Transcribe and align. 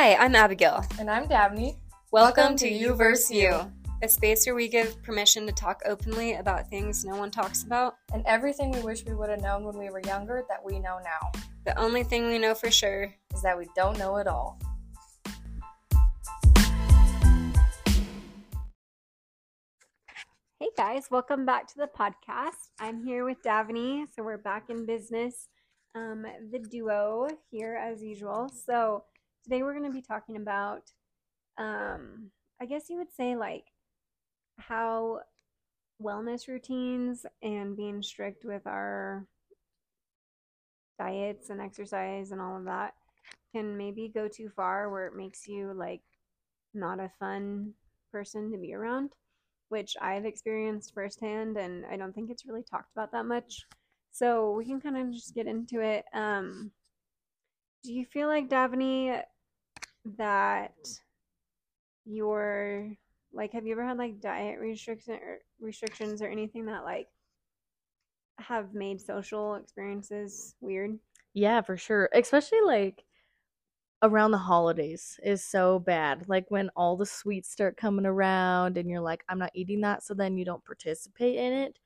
Hi, 0.00 0.14
I'm 0.14 0.36
Abigail. 0.36 0.86
And 1.00 1.10
I'm 1.10 1.26
Dabney. 1.26 1.76
Welcome, 2.12 2.54
to 2.58 2.68
You 2.68 2.94
vs. 2.94 3.32
You, 3.32 3.68
a 4.00 4.08
space 4.08 4.46
where 4.46 4.54
we 4.54 4.68
give 4.68 5.02
permission 5.02 5.44
to 5.46 5.52
talk 5.52 5.82
openly 5.84 6.34
about 6.34 6.70
things 6.70 7.04
no 7.04 7.16
one 7.16 7.32
talks 7.32 7.64
about. 7.64 7.96
And 8.12 8.24
everything 8.24 8.70
we 8.70 8.80
wish 8.80 9.04
we 9.04 9.16
would 9.16 9.28
have 9.28 9.42
known 9.42 9.64
when 9.64 9.76
we 9.76 9.90
were 9.90 10.00
younger 10.06 10.44
that 10.48 10.64
we 10.64 10.78
know 10.78 11.00
now 11.02 11.40
The 11.64 11.76
only 11.76 12.04
thing 12.04 12.28
we 12.28 12.38
know 12.38 12.54
for 12.54 12.70
sure. 12.70 13.12
is 13.34 13.42
that 13.42 13.58
we 13.58 13.66
don't 13.74 13.98
know 13.98 14.18
it 14.18 14.28
all. 14.28 14.60
Hey 20.60 20.70
guys, 20.76 21.08
welcome 21.10 21.44
back 21.44 21.66
to 21.72 21.76
the 21.76 21.88
podcast. 21.88 22.70
I'm 22.78 23.02
here 23.02 23.24
with 23.24 23.42
Dabney, 23.42 24.06
so 24.14 24.22
we're 24.22 24.38
back 24.38 24.70
in 24.70 24.86
business. 24.86 25.48
Um, 25.96 26.24
the 26.52 26.60
duo 26.60 27.26
here 27.50 27.74
as 27.74 28.00
usual. 28.00 28.48
So 28.64 29.02
today 29.48 29.62
we're 29.62 29.72
going 29.72 29.90
to 29.90 29.96
be 29.96 30.02
talking 30.02 30.36
about, 30.36 30.82
um, 31.56 32.30
I 32.60 32.66
guess 32.66 32.90
you 32.90 32.98
would 32.98 33.10
say 33.10 33.34
like 33.34 33.64
how 34.58 35.20
wellness 36.02 36.48
routines 36.48 37.24
and 37.42 37.74
being 37.74 38.02
strict 38.02 38.44
with 38.44 38.66
our 38.66 39.26
diets 40.98 41.48
and 41.48 41.62
exercise 41.62 42.30
and 42.30 42.42
all 42.42 42.58
of 42.58 42.64
that 42.66 42.92
can 43.54 43.76
maybe 43.76 44.12
go 44.14 44.28
too 44.28 44.50
far 44.54 44.90
where 44.90 45.06
it 45.06 45.16
makes 45.16 45.48
you 45.48 45.72
like 45.72 46.02
not 46.74 47.00
a 47.00 47.10
fun 47.18 47.72
person 48.12 48.52
to 48.52 48.58
be 48.58 48.74
around 48.74 49.10
which 49.70 49.96
I've 50.00 50.24
experienced 50.24 50.94
firsthand, 50.94 51.58
and 51.58 51.84
I 51.92 51.96
don't 51.96 52.14
think 52.14 52.30
it's 52.30 52.46
really 52.46 52.62
talked 52.62 52.90
about 52.96 53.12
that 53.12 53.26
much. 53.26 53.66
So 54.12 54.52
we 54.52 54.64
can 54.64 54.80
kind 54.80 54.96
of 54.96 55.12
just 55.12 55.34
get 55.34 55.46
into 55.46 55.80
it. 55.80 56.06
Um, 56.14 56.70
do 57.84 57.92
you 57.92 58.06
feel 58.06 58.28
like 58.28 58.48
Dabney 58.48 59.12
that 60.16 60.74
you're 62.04 62.90
like, 63.32 63.52
have 63.52 63.66
you 63.66 63.72
ever 63.72 63.84
had 63.84 63.98
like 63.98 64.20
diet 64.20 64.58
restriction 64.58 65.14
or 65.14 65.38
restrictions 65.60 66.22
or 66.22 66.26
anything 66.26 66.66
that 66.66 66.84
like 66.84 67.08
have 68.38 68.72
made 68.74 69.00
social 69.00 69.56
experiences 69.56 70.54
weird? 70.60 70.98
Yeah, 71.34 71.60
for 71.60 71.76
sure. 71.76 72.08
Especially 72.14 72.60
like 72.64 73.04
around 74.02 74.30
the 74.30 74.38
holidays 74.38 75.18
is 75.24 75.44
so 75.44 75.78
bad. 75.78 76.28
Like 76.28 76.46
when 76.50 76.70
all 76.76 76.96
the 76.96 77.06
sweets 77.06 77.50
start 77.50 77.76
coming 77.76 78.06
around 78.06 78.78
and 78.78 78.88
you're 78.88 79.00
like, 79.00 79.24
I'm 79.28 79.38
not 79.38 79.50
eating 79.54 79.80
that, 79.82 80.02
so 80.02 80.14
then 80.14 80.36
you 80.36 80.44
don't 80.44 80.64
participate 80.64 81.36
in 81.36 81.52
it. 81.52 81.78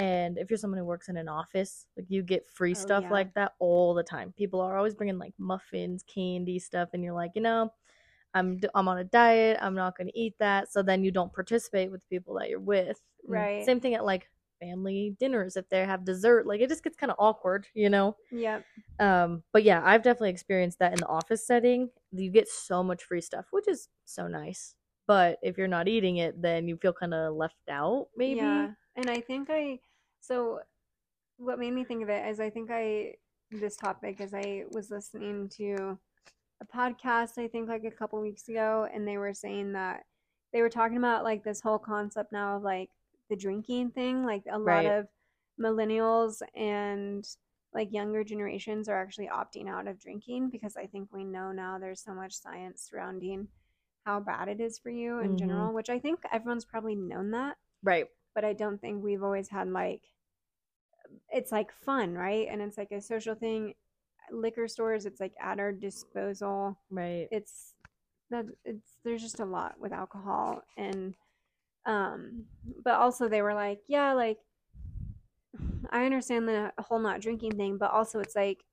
And 0.00 0.38
if 0.38 0.50
you're 0.50 0.56
someone 0.58 0.78
who 0.78 0.84
works 0.84 1.08
in 1.08 1.16
an 1.16 1.28
office, 1.28 1.86
like 1.96 2.06
you 2.08 2.22
get 2.22 2.48
free 2.48 2.70
Oh, 2.72 2.74
stuff 2.74 3.04
yeah. 3.04 3.10
like 3.12 3.34
that 3.34 3.52
all 3.58 3.94
the 3.94 4.02
time. 4.02 4.32
People 4.36 4.60
are 4.60 4.76
always 4.76 4.94
bringing 4.94 5.18
like 5.18 5.34
muffins, 5.38 6.02
candy 6.02 6.58
stuff, 6.58 6.90
and 6.94 7.04
you're 7.04 7.14
like, 7.14 7.32
you 7.34 7.42
know, 7.42 7.72
I'm 8.34 8.60
I'm 8.74 8.88
on 8.88 8.98
a 8.98 9.04
diet. 9.04 9.58
I'm 9.60 9.74
not 9.74 9.96
going 9.96 10.06
to 10.06 10.18
eat 10.18 10.34
that. 10.38 10.72
So 10.72 10.82
then 10.82 11.04
you 11.04 11.10
don't 11.10 11.32
participate 11.32 11.90
with 11.90 12.00
the 12.02 12.06
people 12.16 12.38
that 12.38 12.48
you're 12.48 12.60
with. 12.60 13.00
And 13.24 13.32
Right. 13.32 13.64
Same 13.64 13.80
thing 13.80 13.94
at 13.94 14.04
like 14.04 14.28
family 14.60 15.16
dinners 15.18 15.56
if 15.56 15.68
they 15.68 15.84
have 15.84 16.04
dessert. 16.04 16.46
Like 16.46 16.60
it 16.60 16.68
just 16.68 16.84
gets 16.84 16.96
kind 16.96 17.10
of 17.10 17.16
awkward, 17.18 17.66
you 17.74 17.90
know. 17.90 18.16
Yeah. 18.30 18.60
Um, 18.98 19.42
but 19.52 19.64
yeah, 19.64 19.82
I've 19.84 20.02
definitely 20.02 20.30
experienced 20.30 20.78
that 20.78 20.92
in 20.92 21.00
the 21.00 21.06
office 21.08 21.46
setting. 21.46 21.90
You 22.12 22.30
get 22.30 22.48
so 22.48 22.82
much 22.82 23.02
free 23.04 23.20
stuff, 23.20 23.46
which 23.50 23.66
is 23.68 23.88
so 24.04 24.28
nice. 24.28 24.74
But 25.06 25.38
if 25.42 25.58
you're 25.58 25.66
not 25.66 25.88
eating 25.88 26.18
it, 26.18 26.40
then 26.40 26.68
you 26.68 26.76
feel 26.76 26.92
kind 26.92 27.14
of 27.14 27.34
left 27.34 27.56
out, 27.68 28.08
maybe. 28.16 28.36
Yeah. 28.36 28.70
And 28.96 29.08
I 29.10 29.20
think 29.20 29.48
I 29.50 29.80
so 30.20 30.60
what 31.38 31.58
made 31.58 31.72
me 31.72 31.84
think 31.84 32.02
of 32.02 32.08
it 32.08 32.26
is 32.28 32.40
I 32.40 32.50
think 32.50 32.70
I 32.70 33.14
this 33.50 33.76
topic 33.76 34.20
is 34.20 34.32
I 34.34 34.64
was 34.70 34.90
listening 34.90 35.48
to 35.56 35.98
a 36.60 36.66
podcast 36.76 37.38
I 37.38 37.48
think 37.48 37.68
like 37.68 37.84
a 37.84 37.90
couple 37.90 38.20
weeks 38.20 38.48
ago 38.48 38.86
and 38.92 39.06
they 39.06 39.16
were 39.18 39.34
saying 39.34 39.72
that 39.72 40.04
they 40.52 40.60
were 40.62 40.68
talking 40.68 40.98
about 40.98 41.24
like 41.24 41.42
this 41.42 41.60
whole 41.60 41.78
concept 41.78 42.32
now 42.32 42.56
of 42.56 42.62
like 42.62 42.90
the 43.28 43.36
drinking 43.36 43.90
thing 43.90 44.24
like 44.24 44.42
a 44.50 44.58
lot 44.58 44.84
of 44.86 45.06
millennials 45.60 46.42
and 46.54 47.26
like 47.72 47.92
younger 47.92 48.24
generations 48.24 48.88
are 48.88 49.00
actually 49.00 49.28
opting 49.28 49.68
out 49.68 49.86
of 49.86 50.00
drinking 50.00 50.50
because 50.50 50.76
I 50.76 50.86
think 50.86 51.08
we 51.12 51.24
know 51.24 51.52
now 51.52 51.78
there's 51.78 52.02
so 52.02 52.12
much 52.12 52.34
science 52.34 52.88
surrounding 52.90 53.48
how 54.04 54.18
bad 54.20 54.48
it 54.48 54.60
is 54.60 54.78
for 54.78 54.90
you 54.90 55.20
in 55.20 55.32
Mhm. 55.32 55.38
general, 55.38 55.72
which 55.72 55.90
I 55.90 55.98
think 56.00 56.20
everyone's 56.32 56.64
probably 56.64 56.96
known 56.96 57.30
that 57.32 57.58
Right. 57.82 58.08
but 58.34 58.44
I 58.44 58.52
don't 58.54 58.80
think 58.80 59.02
we've 59.02 59.22
always 59.22 59.48
had 59.48 59.68
like 59.68 60.02
it's 61.30 61.52
like 61.52 61.72
fun, 61.72 62.14
right? 62.14 62.48
And 62.50 62.60
it's 62.60 62.78
like 62.78 62.92
a 62.92 63.00
social 63.00 63.34
thing. 63.34 63.74
Liquor 64.32 64.68
stores, 64.68 65.06
it's 65.06 65.20
like 65.20 65.32
at 65.40 65.58
our 65.58 65.72
disposal. 65.72 66.78
Right. 66.90 67.28
It's 67.30 67.74
that 68.30 68.46
it's 68.64 68.98
there's 69.04 69.22
just 69.22 69.40
a 69.40 69.44
lot 69.44 69.74
with 69.80 69.92
alcohol 69.92 70.62
and 70.76 71.14
um 71.84 72.44
but 72.84 72.94
also 72.94 73.28
they 73.28 73.42
were 73.42 73.54
like, 73.54 73.80
yeah, 73.88 74.12
like 74.12 74.38
I 75.90 76.04
understand 76.04 76.46
the 76.46 76.72
whole 76.78 77.00
not 77.00 77.20
drinking 77.20 77.56
thing, 77.56 77.76
but 77.76 77.90
also 77.90 78.20
it's 78.20 78.36
like 78.36 78.64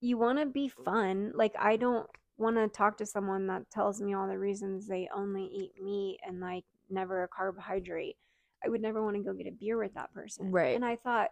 you 0.00 0.16
want 0.18 0.38
to 0.38 0.46
be 0.46 0.68
fun. 0.68 1.32
Like 1.34 1.54
I 1.58 1.76
don't 1.76 2.08
want 2.38 2.56
to 2.56 2.68
talk 2.68 2.98
to 2.98 3.06
someone 3.06 3.46
that 3.48 3.70
tells 3.70 4.00
me 4.00 4.14
all 4.14 4.28
the 4.28 4.38
reasons 4.38 4.86
they 4.86 5.08
only 5.14 5.44
eat 5.44 5.72
meat 5.82 6.18
and 6.26 6.40
like 6.40 6.64
never 6.88 7.22
a 7.22 7.28
carbohydrate. 7.28 8.16
I 8.64 8.68
would 8.68 8.80
never 8.80 9.02
want 9.02 9.16
to 9.16 9.22
go 9.22 9.32
get 9.32 9.46
a 9.46 9.52
beer 9.52 9.78
with 9.78 9.94
that 9.94 10.12
person. 10.12 10.50
Right. 10.50 10.74
And 10.74 10.84
I 10.84 10.96
thought 10.96 11.30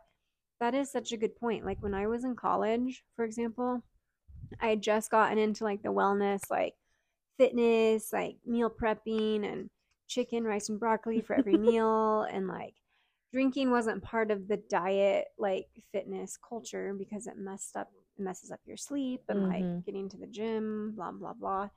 that 0.61 0.75
is 0.75 0.91
such 0.91 1.13
a 1.13 1.17
good 1.17 1.37
point. 1.37 1.65
Like 1.65 1.83
when 1.83 1.95
I 1.95 2.07
was 2.07 2.25
in 2.25 2.37
college, 2.37 3.05
for 3.17 3.25
example, 3.25 3.83
I 4.61 4.69
had 4.69 4.83
just 4.83 5.11
gotten 5.11 5.39
into 5.39 5.65
like 5.65 5.83
the 5.83 5.93
wellness, 5.93 6.51
like 6.51 6.75
fitness, 7.39 8.13
like 8.13 8.37
meal 8.47 8.71
prepping 8.71 9.45
and 9.51 9.71
chicken, 10.07 10.45
rice, 10.45 10.69
and 10.69 10.79
broccoli 10.81 11.21
for 11.21 11.35
every 11.37 11.57
meal. 11.59 12.23
And 12.23 12.47
like 12.49 12.75
drinking 13.33 13.71
wasn't 13.71 14.03
part 14.03 14.31
of 14.31 14.49
the 14.49 14.57
diet, 14.57 15.27
like 15.39 15.67
fitness 15.93 16.37
culture 16.37 16.95
because 16.97 17.27
it 17.27 17.37
messed 17.37 17.77
up, 17.77 17.91
messes 18.19 18.51
up 18.51 18.61
your 18.65 18.77
sleep 18.77 19.23
and 19.29 19.41
Mhm. 19.41 19.49
like 19.49 19.85
getting 19.87 20.09
to 20.11 20.17
the 20.17 20.27
gym, 20.27 20.93
blah, 20.97 21.13
blah, 21.13 21.35
blah. 21.35 21.69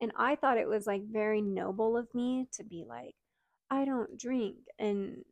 And 0.00 0.12
I 0.16 0.36
thought 0.36 0.58
it 0.58 0.68
was 0.68 0.86
like 0.86 1.02
very 1.04 1.40
noble 1.40 1.96
of 1.96 2.12
me 2.14 2.48
to 2.52 2.64
be 2.64 2.84
like, 2.86 3.14
I 3.70 3.84
don't 3.84 4.18
drink 4.18 4.56
and 4.78 5.24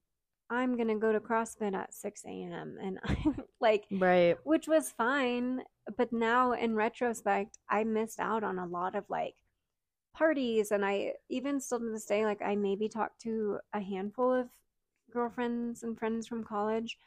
I'm 0.50 0.76
gonna 0.76 0.98
go 0.98 1.12
to 1.12 1.20
CrossFit 1.20 1.74
at 1.74 1.94
6 1.94 2.24
a.m. 2.26 2.78
and 2.80 2.98
I'm 3.04 3.44
like 3.60 3.86
Right. 3.90 4.36
which 4.44 4.68
was 4.68 4.92
fine. 4.92 5.62
But 5.96 6.12
now 6.12 6.52
in 6.52 6.74
retrospect, 6.74 7.58
I 7.68 7.84
missed 7.84 8.20
out 8.20 8.44
on 8.44 8.58
a 8.58 8.66
lot 8.66 8.94
of 8.94 9.04
like 9.08 9.34
parties 10.14 10.70
and 10.70 10.84
I 10.84 11.14
even 11.28 11.60
still 11.60 11.80
to 11.80 11.90
this 11.90 12.06
day, 12.06 12.24
like 12.24 12.42
I 12.42 12.56
maybe 12.56 12.88
talked 12.88 13.20
to 13.22 13.58
a 13.72 13.80
handful 13.80 14.32
of 14.32 14.48
girlfriends 15.12 15.82
and 15.82 15.98
friends 15.98 16.26
from 16.26 16.44
college, 16.44 16.98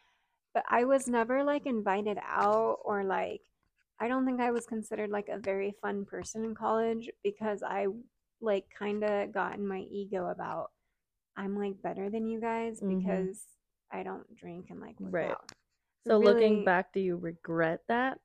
but 0.53 0.63
I 0.69 0.83
was 0.85 1.07
never 1.07 1.43
like 1.43 1.65
invited 1.65 2.17
out 2.25 2.79
or 2.83 3.03
like 3.03 3.41
I 3.99 4.07
don't 4.07 4.25
think 4.25 4.39
I 4.41 4.51
was 4.51 4.65
considered 4.67 5.09
like 5.09 5.29
a 5.29 5.39
very 5.39 5.75
fun 5.81 6.05
person 6.05 6.43
in 6.43 6.53
college 6.55 7.09
because 7.23 7.63
I 7.63 7.87
like 8.41 8.65
kind 8.77 9.03
of 9.03 9.31
got 9.31 9.55
in 9.55 9.67
my 9.67 9.79
ego 9.79 10.27
about 10.27 10.71
I'm 11.37 11.55
like 11.55 11.81
better 11.81 12.09
than 12.09 12.27
you 12.27 12.41
guys 12.41 12.81
Mhm. 12.81 12.99
because 12.99 13.45
I 13.91 14.03
don't 14.03 14.35
drink 14.35 14.69
and 14.69 14.81
like 14.81 14.99
work 14.99 15.13
Right. 15.13 15.31
out. 15.31 15.51
So 16.05 16.17
looking 16.17 16.63
back, 16.65 16.91
do 16.93 16.99
you 16.99 17.15
regret 17.17 17.81
that? 17.87 18.19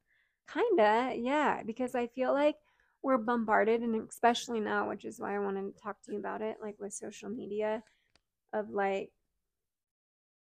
Kinda, 0.49 1.15
yeah, 1.17 1.63
because 1.63 1.95
I 1.95 2.07
feel 2.09 2.33
like 2.33 2.57
we're 3.03 3.19
bombarded, 3.19 3.83
and 3.83 4.09
especially 4.09 4.61
now, 4.61 4.89
which 4.89 5.05
is 5.05 5.21
why 5.21 5.35
I 5.35 5.39
wanted 5.41 5.75
to 5.75 5.81
talk 5.83 6.01
to 6.03 6.13
you 6.13 6.19
about 6.19 6.43
it, 6.43 6.57
like 6.61 6.79
with 6.81 6.93
social 6.95 7.29
media, 7.29 7.83
of 8.53 8.71
like 8.71 9.13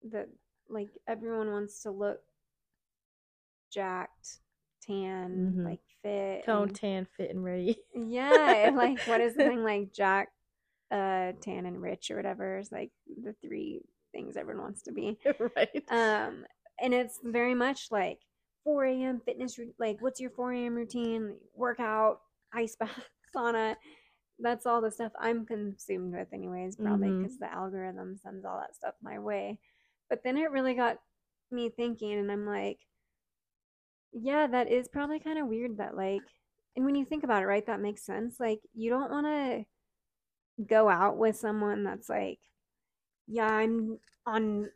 the 0.02 0.28
like 0.68 0.88
everyone 1.06 1.50
wants 1.50 1.82
to 1.82 1.90
look 1.90 2.20
jacked, 3.70 4.40
tan, 4.82 5.54
Mhm. 5.56 5.64
like 5.64 5.80
fit, 6.02 6.44
Tone, 6.44 6.68
and- 6.68 6.76
tan, 6.76 7.04
fit, 7.16 7.30
and 7.30 7.42
ready. 7.44 7.82
yeah, 7.94 8.70
like 8.76 9.00
what 9.06 9.20
is 9.20 9.34
the 9.34 9.44
thing 9.44 9.62
like 9.62 9.92
Jack, 9.92 10.28
uh, 10.90 11.32
tan, 11.40 11.66
and 11.66 11.80
rich 11.80 12.10
or 12.10 12.16
whatever 12.16 12.58
is 12.58 12.72
like 12.72 12.90
the 13.22 13.34
three 13.40 13.80
things 14.12 14.36
everyone 14.36 14.62
wants 14.62 14.82
to 14.82 14.92
be. 14.92 15.18
right. 15.56 15.84
Um, 15.90 16.44
and 16.80 16.94
it's 16.94 17.18
very 17.22 17.54
much 17.54 17.88
like 17.90 18.18
4 18.64 18.84
a.m. 18.86 19.20
fitness, 19.24 19.58
like 19.78 19.98
what's 20.00 20.20
your 20.20 20.30
4 20.30 20.52
a.m. 20.52 20.74
routine? 20.74 21.36
Workout, 21.54 22.20
ice 22.52 22.76
bath, 22.76 23.08
sauna. 23.36 23.76
That's 24.38 24.66
all 24.66 24.80
the 24.80 24.90
stuff 24.90 25.12
I'm 25.18 25.44
consumed 25.44 26.14
with, 26.14 26.28
anyways, 26.32 26.76
probably 26.76 27.10
because 27.10 27.38
the 27.38 27.52
algorithm 27.52 28.16
sends 28.16 28.46
all 28.46 28.58
that 28.58 28.74
stuff 28.74 28.94
my 29.02 29.18
way. 29.18 29.58
But 30.08 30.22
then 30.24 30.38
it 30.38 30.50
really 30.50 30.72
got 30.72 30.96
me 31.50 31.68
thinking, 31.68 32.14
and 32.14 32.32
I'm 32.32 32.46
like, 32.46 32.78
yeah, 34.14 34.46
that 34.46 34.72
is 34.72 34.88
probably 34.88 35.20
kind 35.20 35.38
of 35.38 35.46
weird 35.46 35.76
that, 35.76 35.94
like, 35.94 36.22
and 36.74 36.86
when 36.86 36.94
you 36.94 37.04
think 37.04 37.22
about 37.22 37.42
it, 37.42 37.46
right, 37.46 37.66
that 37.66 37.80
makes 37.80 38.06
sense. 38.06 38.36
Like, 38.40 38.60
you 38.72 38.88
don't 38.88 39.10
want 39.10 39.26
to 39.26 39.64
go 40.66 40.88
out 40.88 41.16
with 41.16 41.36
someone 41.36 41.84
that's 41.84 42.08
like, 42.08 42.38
yeah, 43.26 43.46
I'm 43.46 43.98
on 44.26 44.68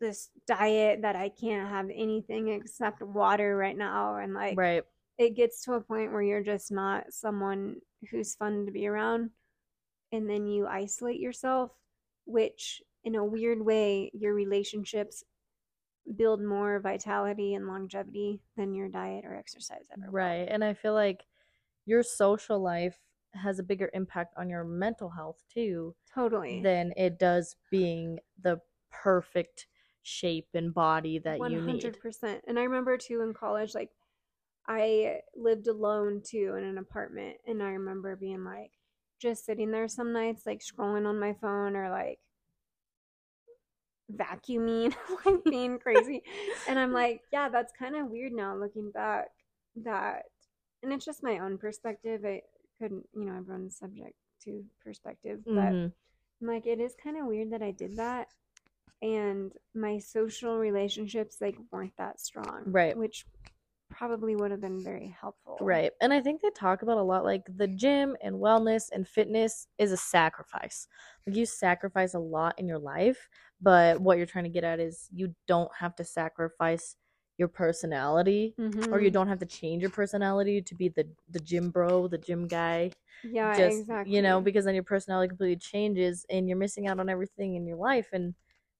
this 0.00 0.30
diet 0.46 1.02
that 1.02 1.16
I 1.16 1.28
can't 1.28 1.68
have 1.68 1.88
anything 1.94 2.48
except 2.48 3.02
water 3.02 3.56
right 3.56 3.76
now. 3.76 4.16
And 4.16 4.34
like, 4.34 4.56
right. 4.58 4.82
it 5.18 5.36
gets 5.36 5.64
to 5.64 5.74
a 5.74 5.80
point 5.80 6.12
where 6.12 6.22
you're 6.22 6.42
just 6.42 6.72
not 6.72 7.12
someone 7.12 7.76
who's 8.10 8.34
fun 8.34 8.66
to 8.66 8.72
be 8.72 8.86
around 8.86 9.30
and 10.10 10.28
then 10.28 10.46
you 10.46 10.66
isolate 10.66 11.20
yourself 11.20 11.70
which 12.24 12.82
in 13.04 13.14
a 13.14 13.24
weird 13.24 13.64
way 13.64 14.10
your 14.14 14.34
relationships 14.34 15.24
build 16.16 16.42
more 16.42 16.80
vitality 16.80 17.54
and 17.54 17.68
longevity 17.68 18.40
than 18.56 18.74
your 18.74 18.88
diet 18.88 19.24
or 19.24 19.36
exercise 19.36 19.86
ever. 19.92 20.10
Right. 20.10 20.48
And 20.48 20.64
I 20.64 20.74
feel 20.74 20.94
like 20.94 21.24
your 21.86 22.02
social 22.02 22.60
life 22.60 22.98
has 23.34 23.58
a 23.58 23.62
bigger 23.62 23.90
impact 23.94 24.34
on 24.36 24.48
your 24.48 24.64
mental 24.64 25.10
health 25.10 25.42
too 25.52 25.94
totally. 26.12 26.60
than 26.62 26.92
it 26.96 27.18
does 27.18 27.56
being 27.70 28.18
the 28.40 28.60
perfect 28.90 29.66
shape 30.02 30.48
and 30.54 30.74
body 30.74 31.18
that 31.18 31.38
you 31.50 31.60
need. 31.60 31.82
100% 31.82 32.40
and 32.46 32.58
i 32.58 32.62
remember 32.62 32.96
too 32.96 33.20
in 33.22 33.32
college 33.32 33.74
like 33.74 33.90
i 34.68 35.20
lived 35.36 35.68
alone 35.68 36.20
too 36.24 36.54
in 36.58 36.64
an 36.64 36.78
apartment 36.78 37.36
and 37.46 37.62
i 37.62 37.68
remember 37.68 38.16
being 38.16 38.44
like 38.44 38.72
just 39.20 39.46
sitting 39.46 39.70
there 39.70 39.86
some 39.86 40.12
nights 40.12 40.44
like 40.44 40.60
scrolling 40.60 41.06
on 41.06 41.18
my 41.18 41.32
phone 41.40 41.76
or 41.76 41.88
like 41.88 42.18
vacuuming 44.14 44.92
like 45.24 45.42
being 45.44 45.78
crazy. 45.78 46.22
And 46.68 46.78
i'm 46.78 46.92
like 46.92 47.20
yeah 47.32 47.48
that's 47.48 47.72
kind 47.78 47.96
of 47.96 48.08
weird 48.08 48.32
now 48.32 48.56
looking 48.56 48.90
back 48.90 49.28
that 49.84 50.24
and 50.82 50.92
it's 50.92 51.04
just 51.04 51.22
my 51.22 51.38
own 51.38 51.56
perspective 51.58 52.24
it 52.24 52.42
couldn't 52.82 53.06
you 53.14 53.24
know 53.24 53.36
everyone's 53.36 53.76
subject 53.76 54.16
to 54.42 54.64
perspective 54.84 55.40
but 55.44 55.54
Mhm. 55.54 55.92
I'm 56.40 56.48
like 56.48 56.66
it 56.66 56.80
is 56.80 56.96
kind 57.00 57.16
of 57.16 57.26
weird 57.26 57.50
that 57.52 57.62
I 57.62 57.70
did 57.70 57.96
that 57.96 58.26
and 59.00 59.52
my 59.74 59.98
social 59.98 60.58
relationships 60.58 61.36
like 61.40 61.56
weren't 61.70 61.96
that 61.96 62.20
strong 62.20 62.64
Right. 62.66 62.96
which 62.96 63.24
probably 63.88 64.34
would 64.34 64.50
have 64.50 64.60
been 64.60 64.82
very 64.82 65.14
helpful 65.20 65.58
Right. 65.60 65.92
And 66.00 66.12
I 66.12 66.20
think 66.20 66.40
they 66.40 66.50
talk 66.50 66.82
about 66.82 66.98
a 66.98 67.02
lot 67.02 67.24
like 67.24 67.42
the 67.56 67.68
gym 67.68 68.16
and 68.22 68.36
wellness 68.36 68.88
and 68.92 69.06
fitness 69.06 69.68
is 69.78 69.92
a 69.92 69.96
sacrifice. 69.96 70.88
Like 71.26 71.36
you 71.36 71.46
sacrifice 71.46 72.14
a 72.14 72.18
lot 72.18 72.58
in 72.58 72.66
your 72.66 72.78
life, 72.78 73.28
but 73.60 74.00
what 74.00 74.16
you're 74.16 74.26
trying 74.26 74.44
to 74.44 74.50
get 74.50 74.64
at 74.64 74.80
is 74.80 75.08
you 75.12 75.34
don't 75.46 75.70
have 75.78 75.94
to 75.96 76.04
sacrifice 76.04 76.96
your 77.38 77.48
personality 77.48 78.54
or 78.90 79.00
you 79.00 79.10
Mhm. 79.10 79.12
don't 79.12 79.28
have 79.28 79.38
to 79.40 79.46
change 79.46 79.82
your 79.82 79.90
personality 79.90 80.60
to 80.62 80.74
be 80.74 80.88
the 80.88 81.06
the 81.30 81.40
gym 81.40 81.70
bro, 81.70 82.08
the 82.08 82.18
gym 82.18 82.46
guy. 82.46 82.90
yeah 83.22 83.56
Just 83.56 83.76
exactly 83.80 84.12
you 84.12 84.22
know, 84.22 84.40
because 84.40 84.64
then 84.64 84.74
your 84.74 84.84
personality 84.84 85.28
completely 85.28 85.56
changes 85.56 86.26
and 86.30 86.48
you're 86.48 86.58
missing 86.58 86.86
out 86.88 87.00
on 87.00 87.08
everything 87.08 87.54
in 87.56 87.66
your 87.66 87.76
life 87.76 88.08
and 88.12 88.34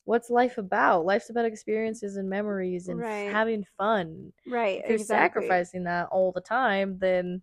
what's 0.05 0.31
life 0.31 0.59
about? 0.59 1.05
Life's 1.07 1.31
about 1.31 1.45
experiences 1.45 2.17
and 2.17 2.29
memories 2.29 2.89
and 2.89 2.99
Right. 2.99 3.29
having 3.31 3.65
fun 3.79 4.33
right 4.47 4.83
if 4.83 4.89
you're 4.89 4.99
exactly 4.99 5.43
sacrificing 5.43 5.85
that 5.85 6.09
all 6.11 6.33
the 6.33 6.41
time, 6.41 6.99
then 6.99 7.43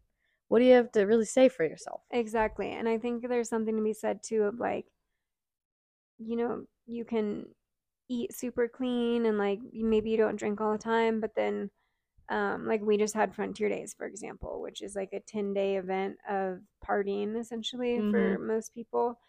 what 0.50 0.60
do 0.60 0.66
you 0.66 0.74
have 0.74 0.92
to 0.94 1.04
really 1.06 1.26
say 1.26 1.48
for 1.50 1.64
yourself? 1.64 2.02
Exactly. 2.12 2.70
And 2.72 2.88
I 2.90 2.98
think 2.98 3.28
there's 3.28 3.50
something 3.50 3.76
to 3.76 3.84
be 3.84 3.94
said 3.94 4.22
too 4.24 4.44
of 4.44 4.60
like, 4.60 4.86
you 6.18 6.36
know, 6.36 6.66
you 6.86 7.06
can 7.06 7.46
eat 8.10 8.34
super 8.34 8.68
clean 8.68 9.26
and 9.26 9.38
like 9.38 9.60
maybe 9.74 10.10
you 10.10 10.18
don't 10.18 10.36
drink 10.38 10.60
all 10.62 10.72
the 10.74 10.78
time, 10.78 11.20
but 11.20 11.36
then 11.36 11.70
um 12.30 12.68
like 12.68 12.82
we 12.82 12.98
just 12.98 13.16
had 13.16 13.34
Frontier 13.36 13.70
Days, 13.70 13.94
for 13.98 14.06
example, 14.06 14.62
which 14.62 14.82
is 14.82 14.96
like 14.96 15.14
a 15.14 15.20
10 15.20 15.54
day 15.54 15.78
event 15.78 16.18
of 16.30 16.60
partying 16.86 17.40
essentially 17.40 18.02
for 18.12 18.40
most 18.40 18.74
people. 18.74 19.20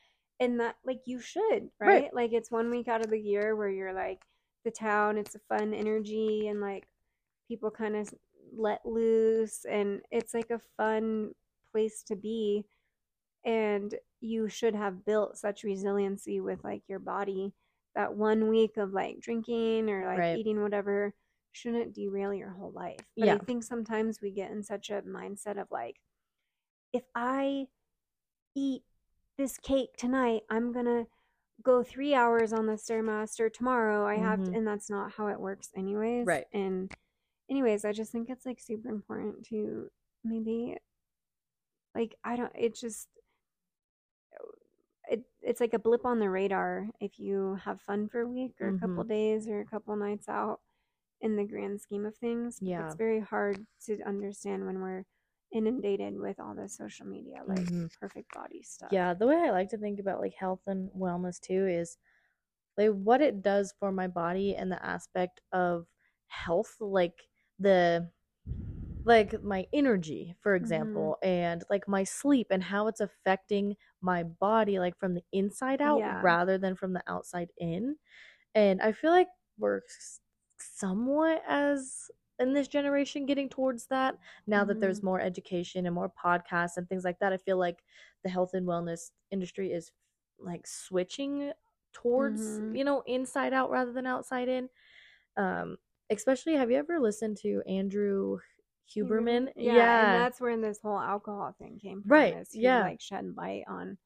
And 0.41 0.59
that 0.61 0.77
like 0.85 1.01
you 1.07 1.21
should, 1.21 1.71
right? 1.79 2.05
Right. 2.05 2.15
Like 2.15 2.33
it's 2.33 2.51
one 2.51 2.71
week 2.71 2.89
out 2.89 3.03
of 3.05 3.11
the 3.11 3.21
year 3.21 3.55
where 3.57 3.69
you're 3.69 3.93
like 3.93 4.23
the 4.65 4.71
town, 4.71 5.19
it's 5.19 5.35
a 5.35 5.41
fun 5.49 5.75
energy 5.75 6.49
and 6.49 6.61
like 6.61 6.87
people 7.49 7.71
kind 7.71 7.97
of 7.97 8.13
let 8.57 8.81
loose 8.85 9.65
and 9.71 10.01
it's 10.11 10.35
like 10.35 10.51
a 10.51 10.61
fun 10.77 11.33
place 11.73 12.03
to 12.03 12.17
be 12.17 12.65
and 13.45 13.95
you 14.21 14.49
should 14.49 14.75
have 14.75 15.05
built 15.05 15.37
such 15.37 15.65
resiliency 15.65 16.41
with 16.41 16.63
like 16.65 16.83
your 16.89 16.99
body 16.99 17.53
that 17.95 18.15
one 18.15 18.49
week 18.49 18.77
of 18.77 18.93
like 18.93 19.21
drinking 19.21 19.89
or 19.91 20.07
like 20.07 20.19
Right. 20.19 20.39
eating 20.39 20.63
whatever 20.63 21.13
shouldn't 21.53 21.93
derail 21.95 22.33
your 22.33 22.51
whole 22.51 22.71
life 22.73 23.01
but 23.17 23.27
Yeah. 23.27 23.35
i 23.35 23.39
think 23.39 23.65
sometimes 23.65 24.21
we 24.23 24.31
get 24.31 24.51
in 24.53 24.63
such 24.63 24.91
a 24.91 25.03
mindset 25.03 25.61
of 25.61 25.67
like 25.71 25.97
if 26.93 27.03
i 27.15 27.67
eat 28.55 28.83
this 29.37 29.59
cake 29.59 29.97
tonight 29.97 30.43
i'm 30.51 30.73
gonna 30.73 31.07
go 31.63 31.83
three 31.83 32.15
hours 32.15 32.53
on 32.53 32.67
the 32.67 32.75
stairmaster 32.75 33.53
tomorrow 33.53 34.07
i 34.07 34.15
have 34.17 34.43
to 34.45 34.51
Mhm. 34.53 34.57
and 34.59 34.67
that's 34.67 34.89
not 34.89 35.11
how 35.13 35.27
it 35.27 35.41
works 35.41 35.71
anyways 35.77 36.27
Right. 36.27 36.47
and 36.53 36.93
anyways 37.51 37.85
i 37.85 37.93
just 37.93 38.13
think 38.13 38.31
it's 38.31 38.47
like 38.47 38.61
super 38.61 38.89
important 38.89 39.45
to 39.47 39.91
maybe 40.23 40.77
like 41.95 42.15
i 42.23 42.37
don't 42.37 42.53
it 42.55 42.75
just 42.75 43.09
it's 45.43 45.61
like 45.61 45.75
a 45.75 45.79
blip 45.79 46.05
on 46.05 46.19
the 46.19 46.29
radar 46.31 46.89
if 47.01 47.19
you 47.19 47.57
have 47.65 47.81
fun 47.81 48.09
for 48.09 48.21
a 48.23 48.29
week 48.29 48.53
or 48.61 48.69
a 48.69 48.79
couple 48.79 49.05
Mhm. 49.05 49.09
days 49.09 49.49
or 49.49 49.61
a 49.61 49.65
couple 49.67 49.97
nights 49.97 50.29
out 50.29 50.61
in 51.21 51.37
the 51.37 51.45
grand 51.45 51.81
scheme 51.81 52.07
of 52.07 52.17
things 52.17 52.59
Yeah. 52.63 52.87
it's 52.87 52.97
very 52.97 53.21
hard 53.21 53.67
to 53.87 54.01
understand 54.03 54.65
when 54.67 54.81
we're 54.81 55.05
inundated 55.53 56.17
with 56.19 56.39
all 56.41 56.55
the 56.55 56.69
social 56.69 57.07
media 57.07 57.43
like 57.47 57.59
Mhm. 57.59 57.91
perfect 58.01 58.33
body 58.35 58.63
stuff 58.63 58.91
Yeah, 58.93 59.15
the 59.15 59.27
way 59.27 59.37
I 59.37 59.51
like 59.51 59.69
to 59.71 59.79
think 59.79 59.99
about 60.01 60.21
like 60.21 60.35
health 60.35 60.63
and 60.67 60.91
wellness 60.93 61.41
too 61.41 61.67
is 61.67 61.99
like 62.79 62.91
what 62.91 63.21
it 63.21 63.43
does 63.43 63.73
for 63.79 63.93
my 63.93 64.07
body 64.07 64.57
and 64.57 64.71
the 64.71 64.85
aspect 64.85 65.41
of 65.53 65.87
health, 66.29 66.77
like 66.81 67.29
the 67.59 68.11
like 69.05 69.43
my 69.43 69.67
energy, 69.73 70.35
for 70.41 70.55
example, 70.55 71.17
and 71.23 71.65
like 71.71 71.89
my 71.89 72.05
sleep 72.05 72.49
and 72.51 72.63
how 72.63 72.87
it's 72.87 73.01
affecting 73.01 73.77
my 74.01 74.23
body 74.23 74.79
like 74.79 74.99
from 74.99 75.15
the 75.15 75.25
inside 75.33 75.81
out 75.81 76.05
Yeah. 76.05 76.23
rather 76.23 76.59
than 76.59 76.75
from 76.77 76.93
the 76.93 77.03
outside 77.07 77.51
in. 77.59 77.97
And 78.55 78.83
I 78.83 78.93
feel 78.93 79.11
like 79.13 79.29
we're 79.59 79.83
somewhat 80.59 81.43
as 81.47 82.11
in 82.39 82.55
this 82.55 82.69
generation 82.69 83.27
getting 83.27 83.49
towards 83.49 83.87
that 83.89 84.19
now 84.47 84.65
that 84.65 84.81
there's 84.81 85.03
Mhm. 85.03 85.05
more 85.05 85.21
education 85.21 85.87
and 85.87 85.95
more 85.95 86.11
podcasts 86.11 86.77
and 86.77 86.89
things 86.89 87.05
like 87.05 87.19
that. 87.21 87.33
I 87.33 87.37
feel 87.37 87.59
like 87.59 87.85
the 88.25 88.31
health 88.31 88.55
and 88.55 88.67
wellness 88.67 89.13
industry 89.31 89.73
is 89.73 89.93
like 90.39 90.67
switching 90.67 91.53
towards, 91.93 92.61
Mhm. 92.61 92.73
you 92.73 92.85
know, 92.85 93.03
inside 93.03 93.53
out 93.53 93.71
rather 93.71 93.93
than 93.93 94.07
outside 94.07 94.49
in. 94.49 94.69
Um 95.37 95.79
especially 96.11 96.55
have 96.55 96.71
you 96.71 96.77
ever 96.79 96.99
listened 97.01 97.37
to 97.39 97.63
Andrew 97.67 98.39
Huberman? 98.97 99.49
yeah, 99.57 100.13
and 100.15 100.21
that's 100.23 100.41
where 100.41 100.57
this 100.57 100.79
whole 100.83 100.99
alcohol 100.99 101.55
thing 101.59 101.79
came 101.81 102.03
from 102.03 102.11
Right, 102.11 102.37
is 102.37 102.49
he 102.53 102.61
yeah. 102.63 102.83
like 102.83 103.01
shed 103.01 103.35
light 103.37 103.65
on 103.69 103.99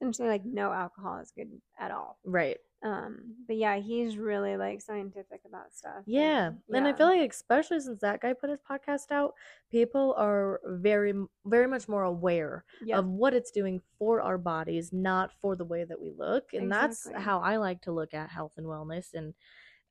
essentially 0.00 0.28
like 0.28 0.44
no 0.44 0.72
alcohol 0.72 1.18
is 1.18 1.32
good 1.36 1.50
at 1.80 1.90
all 1.90 2.20
right. 2.24 2.56
um 2.84 3.34
but 3.48 3.56
yeah 3.56 3.76
he's 3.80 4.16
really 4.16 4.56
like 4.56 4.80
scientific 4.80 5.40
about 5.44 5.74
stuff 5.74 6.04
Yeah. 6.06 6.52
And 6.72 6.86
I 6.86 6.92
feel 6.92 7.06
like 7.08 7.28
especially 7.32 7.80
since 7.80 8.00
that 8.02 8.20
guy 8.20 8.32
put 8.32 8.48
his 8.50 8.60
podcast 8.60 9.10
out, 9.10 9.34
people 9.72 10.14
are 10.16 10.60
very 10.64 11.14
very 11.44 11.66
much 11.66 11.88
more 11.88 12.04
aware 12.04 12.64
Yep. 12.84 12.96
of 12.98 13.06
what 13.08 13.34
it's 13.34 13.50
doing 13.50 13.80
for 13.98 14.20
our 14.22 14.38
bodies, 14.38 14.92
not 14.92 15.32
for 15.40 15.56
the 15.56 15.64
way 15.64 15.82
that 15.82 16.00
we 16.00 16.12
look. 16.16 16.52
And 16.52 16.70
that's 16.70 17.08
how 17.16 17.40
I 17.40 17.56
like 17.56 17.82
to 17.82 17.92
look 17.92 18.14
at 18.14 18.30
health 18.30 18.52
and 18.56 18.66
wellness 18.66 19.14
and 19.14 19.34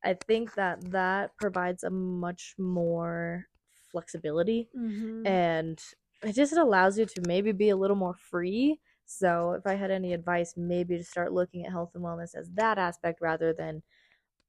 I 0.06 0.13
think 0.13 0.54
that 0.54 0.92
that 0.92 1.36
provides 1.38 1.84
a 1.84 1.89
much 1.89 2.54
more 2.58 3.48
flexibility 3.91 4.70
Mhm. 4.74 5.25
and 5.25 5.84
it 6.24 6.34
just 6.34 6.53
allows 6.53 6.98
you 6.98 7.06
to 7.06 7.22
maybe 7.27 7.51
be 7.51 7.70
a 7.70 7.75
little 7.77 7.96
more 7.96 8.15
free. 8.15 8.79
So 9.06 9.53
if 9.53 9.65
I 9.67 9.75
had 9.75 9.91
any 9.91 10.13
advice, 10.13 10.56
maybe 10.58 10.98
to 10.98 11.03
start 11.03 11.34
looking 11.34 11.65
at 11.65 11.72
health 11.72 11.91
and 11.96 12.03
wellness 12.03 12.36
as 12.36 12.50
that 12.53 12.77
aspect 12.77 13.22
rather 13.22 13.53
than 13.53 13.84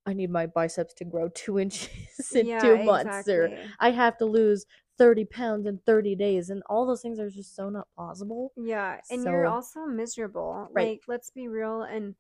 I 0.07 0.14
need 0.14 0.30
my 0.30 0.47
biceps 0.47 0.95
to 0.95 1.04
grow 1.04 1.28
two 1.28 1.59
inches 1.61 2.33
in 2.35 2.50
Yeah, 2.50 2.59
two 2.59 2.78
months 2.78 3.28
or. 3.28 3.52
I 3.80 3.90
have 3.90 4.16
to 4.18 4.25
lose 4.26 4.66
30 4.99 5.25
pounds 5.25 5.66
in 5.66 5.78
30 5.87 6.16
days 6.16 6.50
and 6.50 6.62
all 6.68 6.87
those 6.87 7.02
things 7.02 7.21
are 7.21 7.30
just 7.30 7.54
so 7.54 7.71
not 7.71 7.88
plausible. 7.95 8.52
Yeah, 8.57 9.00
and 9.09 9.28
you're 9.28 9.47
also 9.47 9.87
miserable. 9.87 10.68
Right. 10.75 10.92
Like, 10.92 11.02
let's 11.07 11.30
be 11.30 11.49
real. 11.49 11.83
And 11.83 12.16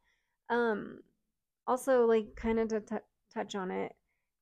um, 0.48 1.02
also, 1.66 2.06
like, 2.06 2.36
kind 2.36 2.60
of 2.60 2.68
to 2.68 2.80
t- 2.80 2.96
touch 3.32 3.54
on 3.54 3.70
it 3.70 3.96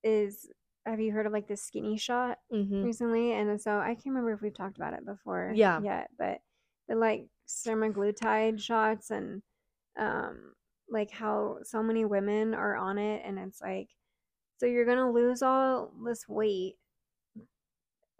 is, 0.04 0.50
have 0.86 1.00
you 1.00 1.12
heard 1.12 1.26
of 1.26 1.32
like 1.32 1.48
the 1.48 1.56
skinny 1.56 1.96
shot 1.98 2.38
hmm 2.50 2.82
recently? 2.84 3.32
And 3.32 3.60
so 3.60 3.78
I 3.78 3.94
can't 3.94 4.06
remember 4.06 4.32
if 4.32 4.40
we've 4.40 4.54
talked 4.54 4.76
about 4.76 4.94
it 4.94 5.04
before. 5.04 5.52
Yeah. 5.54 5.80
Yet, 5.82 6.10
but 6.18 6.40
the 6.88 6.94
like 6.94 7.26
semaglutide 7.48 8.60
shots 8.60 9.10
and 9.10 9.42
um, 9.98 10.54
like 10.88 11.10
how 11.10 11.58
so 11.62 11.82
many 11.82 12.04
women 12.04 12.54
are 12.54 12.76
on 12.76 12.98
it, 12.98 13.22
and 13.24 13.38
it's 13.38 13.60
like, 13.60 13.88
so 14.58 14.66
you're 14.66 14.84
gonna 14.86 15.10
lose 15.10 15.42
all 15.42 15.92
this 16.04 16.28
weight, 16.28 16.76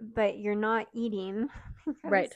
but 0.01 0.39
you're 0.39 0.55
not 0.55 0.87
eating. 0.93 1.49
Right. 2.03 2.35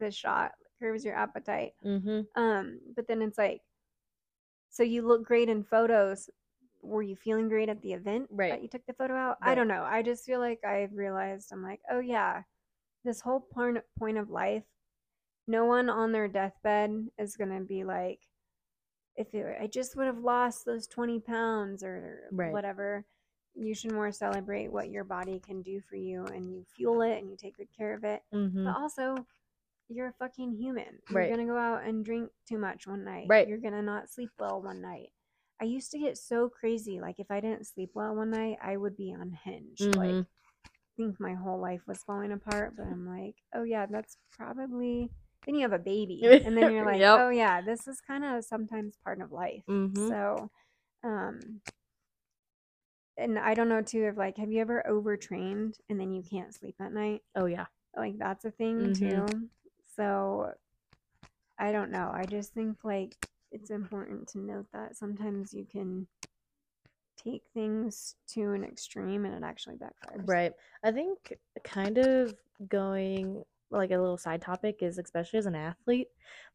The 0.00 0.10
shot 0.10 0.52
curbs 0.80 1.04
your 1.04 1.14
appetite. 1.14 1.72
hmm 1.82 2.20
Um, 2.34 2.80
but 2.94 3.06
then 3.06 3.20
it's 3.22 3.36
like, 3.38 3.60
so 4.70 4.82
you 4.82 5.02
look 5.06 5.22
great 5.24 5.48
in 5.48 5.62
photos. 5.64 6.28
Were 6.82 7.02
you 7.02 7.16
feeling 7.16 7.48
great 7.48 7.68
at 7.68 7.80
the 7.82 7.92
event 7.92 8.28
Right. 8.30 8.50
that 8.52 8.62
you 8.62 8.68
took 8.68 8.84
the 8.86 8.92
photo 8.92 9.14
out? 9.14 9.38
I 9.42 9.54
don't 9.54 9.68
know. 9.68 9.82
I 9.84 10.02
just 10.02 10.24
feel 10.24 10.38
like 10.40 10.64
I've 10.64 10.92
realized 10.94 11.50
I'm 11.52 11.62
like, 11.62 11.80
oh 11.90 12.00
yeah, 12.00 12.42
this 13.04 13.20
whole 13.20 13.40
point 13.40 13.78
point 13.98 14.18
of 14.18 14.30
life 14.30 14.64
no 15.48 15.64
one 15.64 15.88
on 15.88 16.10
their 16.10 16.26
deathbed 16.26 17.08
is 17.18 17.36
going 17.36 17.56
to 17.56 17.64
be 17.64 17.84
like, 17.84 18.18
if 19.14 19.32
it, 19.32 19.56
I 19.62 19.68
just 19.68 19.94
would 19.96 20.06
have 20.06 20.18
lost 20.18 20.64
those 20.64 20.88
20 20.88 21.20
pounds 21.20 21.84
or 21.84 22.28
Right. 22.32 22.50
whatever. 22.50 23.04
You 23.54 23.72
should 23.72 23.92
more 23.92 24.10
celebrate 24.10 24.72
what 24.72 24.90
your 24.90 25.04
body 25.04 25.38
can 25.38 25.62
do 25.62 25.80
for 25.88 25.94
you 25.94 26.24
and 26.26 26.52
you 26.52 26.64
fuel 26.74 27.02
it 27.02 27.18
and 27.18 27.30
you 27.30 27.36
take 27.36 27.56
good 27.58 27.68
care 27.76 27.94
of 27.94 28.02
it. 28.02 28.22
Mm-hmm. 28.34 28.64
But 28.64 28.76
also, 28.76 29.14
you're 29.88 30.08
a 30.08 30.12
fucking 30.18 30.56
human. 30.56 30.98
You're 31.08 31.20
Right. 31.20 31.32
going 31.32 31.46
to 31.46 31.52
go 31.52 31.56
out 31.56 31.84
and 31.84 32.04
drink 32.04 32.28
too 32.48 32.58
much 32.58 32.88
one 32.88 33.04
night. 33.04 33.26
Right. 33.28 33.46
You're 33.46 33.58
going 33.58 33.72
to 33.74 33.82
not 33.82 34.10
sleep 34.10 34.30
well 34.40 34.60
one 34.60 34.82
night. 34.82 35.12
I 35.60 35.64
used 35.64 35.90
to 35.92 35.98
get 35.98 36.18
so 36.18 36.48
crazy. 36.48 37.00
Like, 37.00 37.18
if 37.18 37.30
I 37.30 37.40
didn't 37.40 37.66
sleep 37.66 37.90
well 37.94 38.14
one 38.14 38.30
night, 38.30 38.58
I 38.62 38.76
would 38.76 38.96
be 38.96 39.10
unhinged. 39.10 39.96
Like, 39.96 40.10
Mhm. 40.10 40.26
think 40.96 41.20
my 41.20 41.34
whole 41.34 41.60
life 41.60 41.82
was 41.86 42.02
falling 42.04 42.32
apart, 42.32 42.74
but 42.76 42.86
I'm 42.86 43.06
like, 43.06 43.36
oh 43.54 43.62
yeah, 43.64 43.86
that's 43.86 44.16
probably. 44.36 45.10
Then 45.44 45.54
you 45.54 45.62
have 45.62 45.72
a 45.72 45.78
baby, 45.78 46.22
and 46.24 46.56
then 46.56 46.72
you're 46.72 46.84
like, 46.86 47.00
Yep. 47.00 47.20
oh 47.20 47.28
yeah, 47.30 47.60
this 47.60 47.86
is 47.86 48.00
kind 48.00 48.24
of 48.24 48.44
sometimes 48.44 48.96
part 49.04 49.20
of 49.20 49.30
life. 49.32 49.62
Mhm. 49.68 50.08
So, 50.08 50.50
um, 51.04 51.60
and 53.16 53.38
I 53.38 53.54
don't 53.54 53.68
know 53.68 53.82
too 53.82 54.04
if 54.04 54.16
like, 54.16 54.36
have 54.38 54.50
you 54.50 54.60
ever 54.60 54.86
overtrained 54.86 55.78
and 55.88 55.98
then 55.98 56.12
you 56.12 56.22
can't 56.22 56.54
sleep 56.54 56.76
at 56.80 56.92
night? 56.92 57.22
Oh 57.34 57.46
yeah. 57.46 57.66
Like 57.96 58.18
that's 58.18 58.44
a 58.44 58.50
thing 58.50 58.92
Mhm. 58.92 59.28
too. 59.28 59.48
So, 59.96 60.52
I 61.58 61.72
don't 61.72 61.90
know. 61.90 62.10
I 62.12 62.24
just 62.26 62.52
think 62.52 62.84
like 62.84 63.16
it's 63.56 63.70
important 63.70 64.28
to 64.28 64.38
note 64.38 64.66
that 64.74 64.96
sometimes 64.96 65.54
you 65.54 65.64
can 65.64 66.06
take 67.16 67.42
things 67.54 68.16
to 68.28 68.52
an 68.52 68.62
extreme 68.62 69.24
and 69.24 69.34
it 69.34 69.42
actually 69.42 69.76
backfires. 69.76 70.28
Right. 70.28 70.52
I 70.84 70.92
think 70.92 71.38
kind 71.64 71.96
of 71.96 72.34
going 72.68 73.42
like 73.70 73.90
a 73.90 73.98
little 73.98 74.18
side 74.18 74.42
topic 74.42 74.82
is 74.82 74.98
especially 74.98 75.38
as 75.38 75.46
an 75.46 75.54
athlete, 75.54 76.08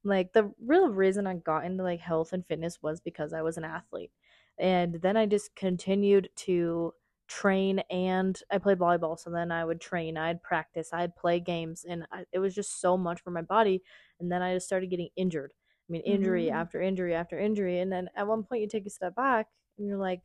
like 0.03 0.31
the 0.31 0.51
real 0.63 0.89
reason 0.89 1.25
I 1.25 1.34
got 1.36 1.65
into 1.65 1.84
like 1.84 2.00
health 2.00 2.34
and 2.34 2.46
fitness 2.46 2.84
was 2.84 3.01
because 3.01 3.34
I 3.34 3.41
was 3.41 3.58
an 3.58 3.65
athlete. 3.65 4.12
And 4.60 5.01
then 5.01 5.17
I 5.17 5.25
just 5.25 5.55
continued 5.55 6.29
to 6.38 6.93
train 7.27 7.79
and 7.89 8.39
I 8.51 8.60
played 8.60 8.77
volleyball, 8.77 9.17
so 9.17 9.31
then 9.31 9.51
I 9.51 9.65
would 9.65 9.81
train, 9.81 10.17
I'd 10.17 10.43
practice, 10.43 10.89
I'd 10.93 11.15
play 11.15 11.39
games 11.39 11.84
and 11.88 12.05
I, 12.12 12.25
it 12.31 12.39
was 12.39 12.53
just 12.53 12.79
so 12.79 12.96
much 12.96 13.22
for 13.22 13.31
my 13.31 13.41
body 13.41 13.81
and 14.20 14.31
then 14.31 14.43
I 14.43 14.53
just 14.53 14.67
started 14.67 14.91
getting 14.91 15.10
injured. 15.15 15.53
I 15.91 16.00
mean, 16.00 16.01
injury 16.03 16.50
Mhm. 16.50 16.51
after 16.51 16.81
injury 16.81 17.13
after 17.15 17.39
injury 17.39 17.79
and 17.79 17.91
then 17.91 18.10
at 18.15 18.27
one 18.27 18.43
point 18.43 18.62
you 18.62 18.67
take 18.67 18.86
a 18.86 18.89
step 18.89 19.15
back 19.15 19.48
and 19.77 19.88
you're 19.88 19.98
like 19.98 20.21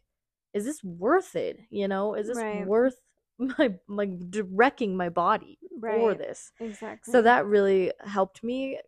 is 0.55 0.65
this 0.65 0.83
worth 0.83 1.37
it? 1.37 1.61
You 1.71 1.89
know, 1.89 2.15
is 2.15 2.27
this 2.29 2.45
Right. 2.45 2.49
worth 2.49 3.01
my 3.39 3.77
like 3.89 4.11
wrecking 4.51 4.97
my 4.97 5.09
body 5.11 5.59
for 5.87 6.15
this? 6.15 6.53
Exactly. 6.61 7.15
So 7.15 7.23
that 7.23 7.47
really 7.47 7.93
helped 8.01 8.43
me 8.43 8.81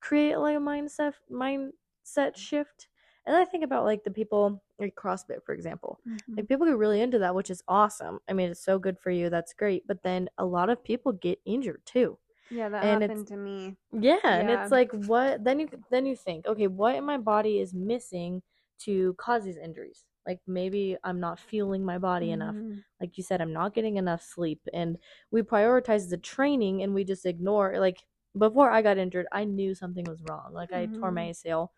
create 0.00 0.36
like 0.36 0.56
a 0.56 0.60
mindset 0.60 1.14
mindset 1.30 2.36
shift. 2.36 2.88
And 3.26 3.36
I 3.36 3.44
think 3.44 3.64
about 3.64 3.84
like 3.84 4.04
the 4.04 4.10
people 4.10 4.62
like 4.78 4.96
CrossFit, 4.96 5.44
for 5.44 5.54
example. 5.54 6.00
Mhm. 6.04 6.36
Like 6.36 6.48
people 6.48 6.66
get 6.66 6.76
really 6.78 7.00
into 7.00 7.18
that, 7.20 7.34
which 7.34 7.50
is 7.50 7.62
awesome. 7.68 8.20
I 8.28 8.32
mean, 8.32 8.50
it's 8.50 8.64
so 8.64 8.78
good 8.78 8.98
for 8.98 9.10
you. 9.10 9.30
That's 9.30 9.54
great. 9.54 9.86
But 9.86 10.02
then 10.02 10.28
a 10.38 10.44
lot 10.46 10.70
of 10.70 10.82
people 10.82 11.12
get 11.12 11.40
injured 11.44 11.82
too. 11.86 12.18
Yeah, 12.50 12.68
that 12.68 12.84
and 12.84 13.00
happened 13.02 13.28
to 13.28 13.36
me. 13.36 13.76
Yeah, 13.92 14.18
and 14.24 14.50
it's 14.50 14.70
like 14.72 14.90
what 14.92 15.44
then 15.44 15.60
you 15.60 15.68
then 15.90 16.06
you 16.06 16.16
think, 16.16 16.46
okay, 16.46 16.66
what 16.66 16.96
in 16.96 17.04
my 17.04 17.18
body 17.18 17.60
is 17.60 17.74
missing 17.74 18.42
to 18.80 19.14
cause 19.14 19.44
these 19.44 19.58
injuries? 19.58 20.06
Like 20.26 20.40
maybe 20.46 20.96
I'm 21.04 21.20
not 21.20 21.38
fueling 21.40 21.84
my 21.84 21.98
body 21.98 22.30
enough. 22.30 22.56
Mhm. 22.56 22.84
Like 23.00 23.18
you 23.18 23.24
said, 23.24 23.40
I'm 23.42 23.52
not 23.52 23.74
getting 23.74 23.96
enough 23.96 24.22
sleep 24.22 24.60
and 24.72 24.98
we 25.30 25.42
prioritize 25.42 26.08
the 26.10 26.18
training 26.18 26.82
and 26.82 26.94
we 26.94 27.04
just 27.04 27.26
ignore 27.26 27.78
like 27.80 28.04
before 28.38 28.70
I 28.70 28.82
got 28.82 28.98
injured, 28.98 29.26
I 29.32 29.44
knew 29.44 29.74
something 29.74 30.04
was 30.06 30.22
wrong. 30.22 30.52
Like 30.54 30.72
I 30.72 30.86
tore 30.86 31.12
my 31.12 31.24
ACL. 31.30 31.72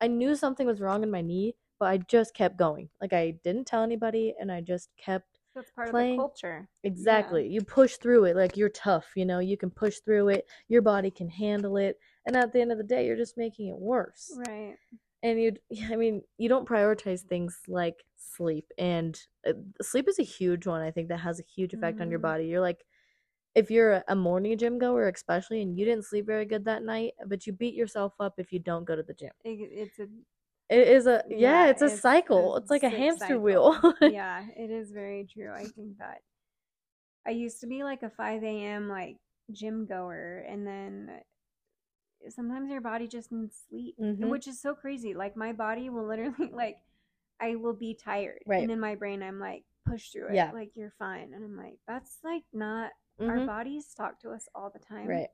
I 0.00 0.08
knew 0.08 0.34
something 0.36 0.66
was 0.66 0.80
wrong 0.80 1.02
in 1.02 1.10
my 1.10 1.20
knee, 1.22 1.56
but 1.78 1.86
I 1.88 1.98
just 1.98 2.34
kept 2.34 2.56
going. 2.58 2.90
Like 3.00 3.12
I 3.12 3.32
didn't 3.44 3.66
tell 3.66 3.82
anybody 3.82 4.34
and 4.40 4.50
I 4.52 4.60
just 4.60 4.90
kept 4.96 5.33
That's 5.54 5.70
part 5.70 5.90
playing- 5.90 6.12
of 6.12 6.16
the 6.16 6.30
culture. 6.30 6.68
Exactly. 6.82 7.48
You 7.48 7.62
push 7.62 7.96
through 7.96 8.24
it 8.24 8.36
like 8.36 8.56
you're 8.56 8.68
tough, 8.68 9.06
you 9.16 9.24
know, 9.24 9.38
you 9.38 9.56
can 9.56 9.70
push 9.70 10.00
through 10.00 10.28
it. 10.28 10.46
Your 10.68 10.82
body 10.82 11.10
can 11.10 11.30
handle 11.30 11.76
it. 11.78 11.98
And 12.26 12.36
at 12.36 12.52
the 12.52 12.60
end 12.60 12.72
of 12.72 12.78
the 12.78 12.84
day, 12.84 13.06
you're 13.06 13.16
just 13.16 13.38
making 13.38 13.68
it 13.68 13.78
worse. 13.78 14.30
Right. 14.46 14.76
And 15.22 15.40
you 15.40 15.52
I 15.92 15.96
mean, 15.96 16.22
you 16.36 16.48
don't 16.48 16.68
prioritize 16.68 17.22
things 17.22 17.58
like 17.68 18.04
sleep 18.16 18.66
and 18.78 19.18
uh, 19.46 19.52
sleep 19.80 20.08
is 20.08 20.18
a 20.18 20.22
huge 20.24 20.66
one 20.66 20.82
I 20.82 20.90
think 20.90 21.08
that 21.08 21.18
has 21.18 21.38
a 21.40 21.44
huge 21.44 21.72
effect 21.72 22.00
on 22.00 22.10
your 22.10 22.18
Mhm. 22.18 22.22
body. 22.22 22.46
You're 22.46 22.60
like 22.60 22.84
if 23.54 23.70
you're 23.70 23.92
a- 23.92 24.04
a 24.08 24.16
morning 24.16 24.58
gym 24.58 24.78
goer 24.78 25.08
especially 25.08 25.62
and 25.62 25.78
you 25.78 25.84
didn't 25.84 26.04
sleep 26.04 26.26
very 26.26 26.44
good 26.44 26.64
that 26.64 26.82
night, 26.82 27.14
but 27.26 27.46
you 27.46 27.52
beat 27.52 27.74
yourself 27.74 28.12
up 28.20 28.34
if 28.38 28.52
you 28.52 28.58
don't 28.58 28.84
go 28.84 28.96
to 28.96 29.02
the 29.02 29.14
gym. 29.14 29.30
It, 29.44 29.60
it's 29.72 29.98
a 30.00 30.08
It 30.70 30.88
is 30.88 31.06
a 31.06 31.22
yeah, 31.30 31.38
Yeah, 31.38 31.70
it's 31.70 31.82
a 31.82 31.90
it's 31.90 32.00
cycle. 32.00 32.56
It's 32.56 32.70
like 32.70 32.82
a 32.82 32.88
hamster 32.90 33.38
wheel. 33.38 33.76
yeah, 34.00 34.44
it 34.56 34.70
is 34.70 34.90
very 34.92 35.26
true. 35.32 35.52
I 35.52 35.64
think 35.64 35.98
that 35.98 36.18
I 37.26 37.30
used 37.30 37.60
to 37.60 37.66
be 37.66 37.82
like 37.84 38.02
a 38.02 38.10
5 38.10 38.42
a.m. 38.44 38.88
like 38.88 39.16
gym 39.52 39.86
goer, 39.86 40.44
and 40.48 40.66
then 40.66 41.10
sometimes 42.28 42.70
your 42.70 42.80
body 42.80 43.06
just 43.06 43.30
needs 43.32 43.56
sleep, 43.68 43.96
Mhm. 44.00 44.30
which 44.30 44.48
is 44.48 44.60
so 44.60 44.74
crazy. 44.74 45.14
Like 45.14 45.36
my 45.36 45.52
body 45.52 45.90
will 45.90 46.06
literally 46.06 46.50
like 46.52 46.78
I 47.40 47.56
will 47.56 47.74
be 47.74 47.94
tired, 47.94 48.42
Right. 48.46 48.62
and 48.62 48.70
in 48.70 48.80
my 48.80 48.94
brain 48.94 49.22
I'm 49.22 49.38
like 49.40 49.64
push 49.86 50.10
through 50.10 50.28
it, 50.28 50.34
Yeah. 50.34 50.50
like 50.52 50.70
you're 50.74 50.94
fine, 50.98 51.32
and 51.34 51.44
I'm 51.44 51.56
like 51.56 51.78
that's 51.86 52.18
like 52.24 52.44
not 52.52 52.90
our 53.28 53.40
Mhm. 53.40 53.46
bodies 53.46 53.94
talk 53.94 54.20
to 54.20 54.30
us 54.30 54.48
all 54.54 54.70
the 54.70 54.78
time, 54.80 55.08
Right. 55.08 55.28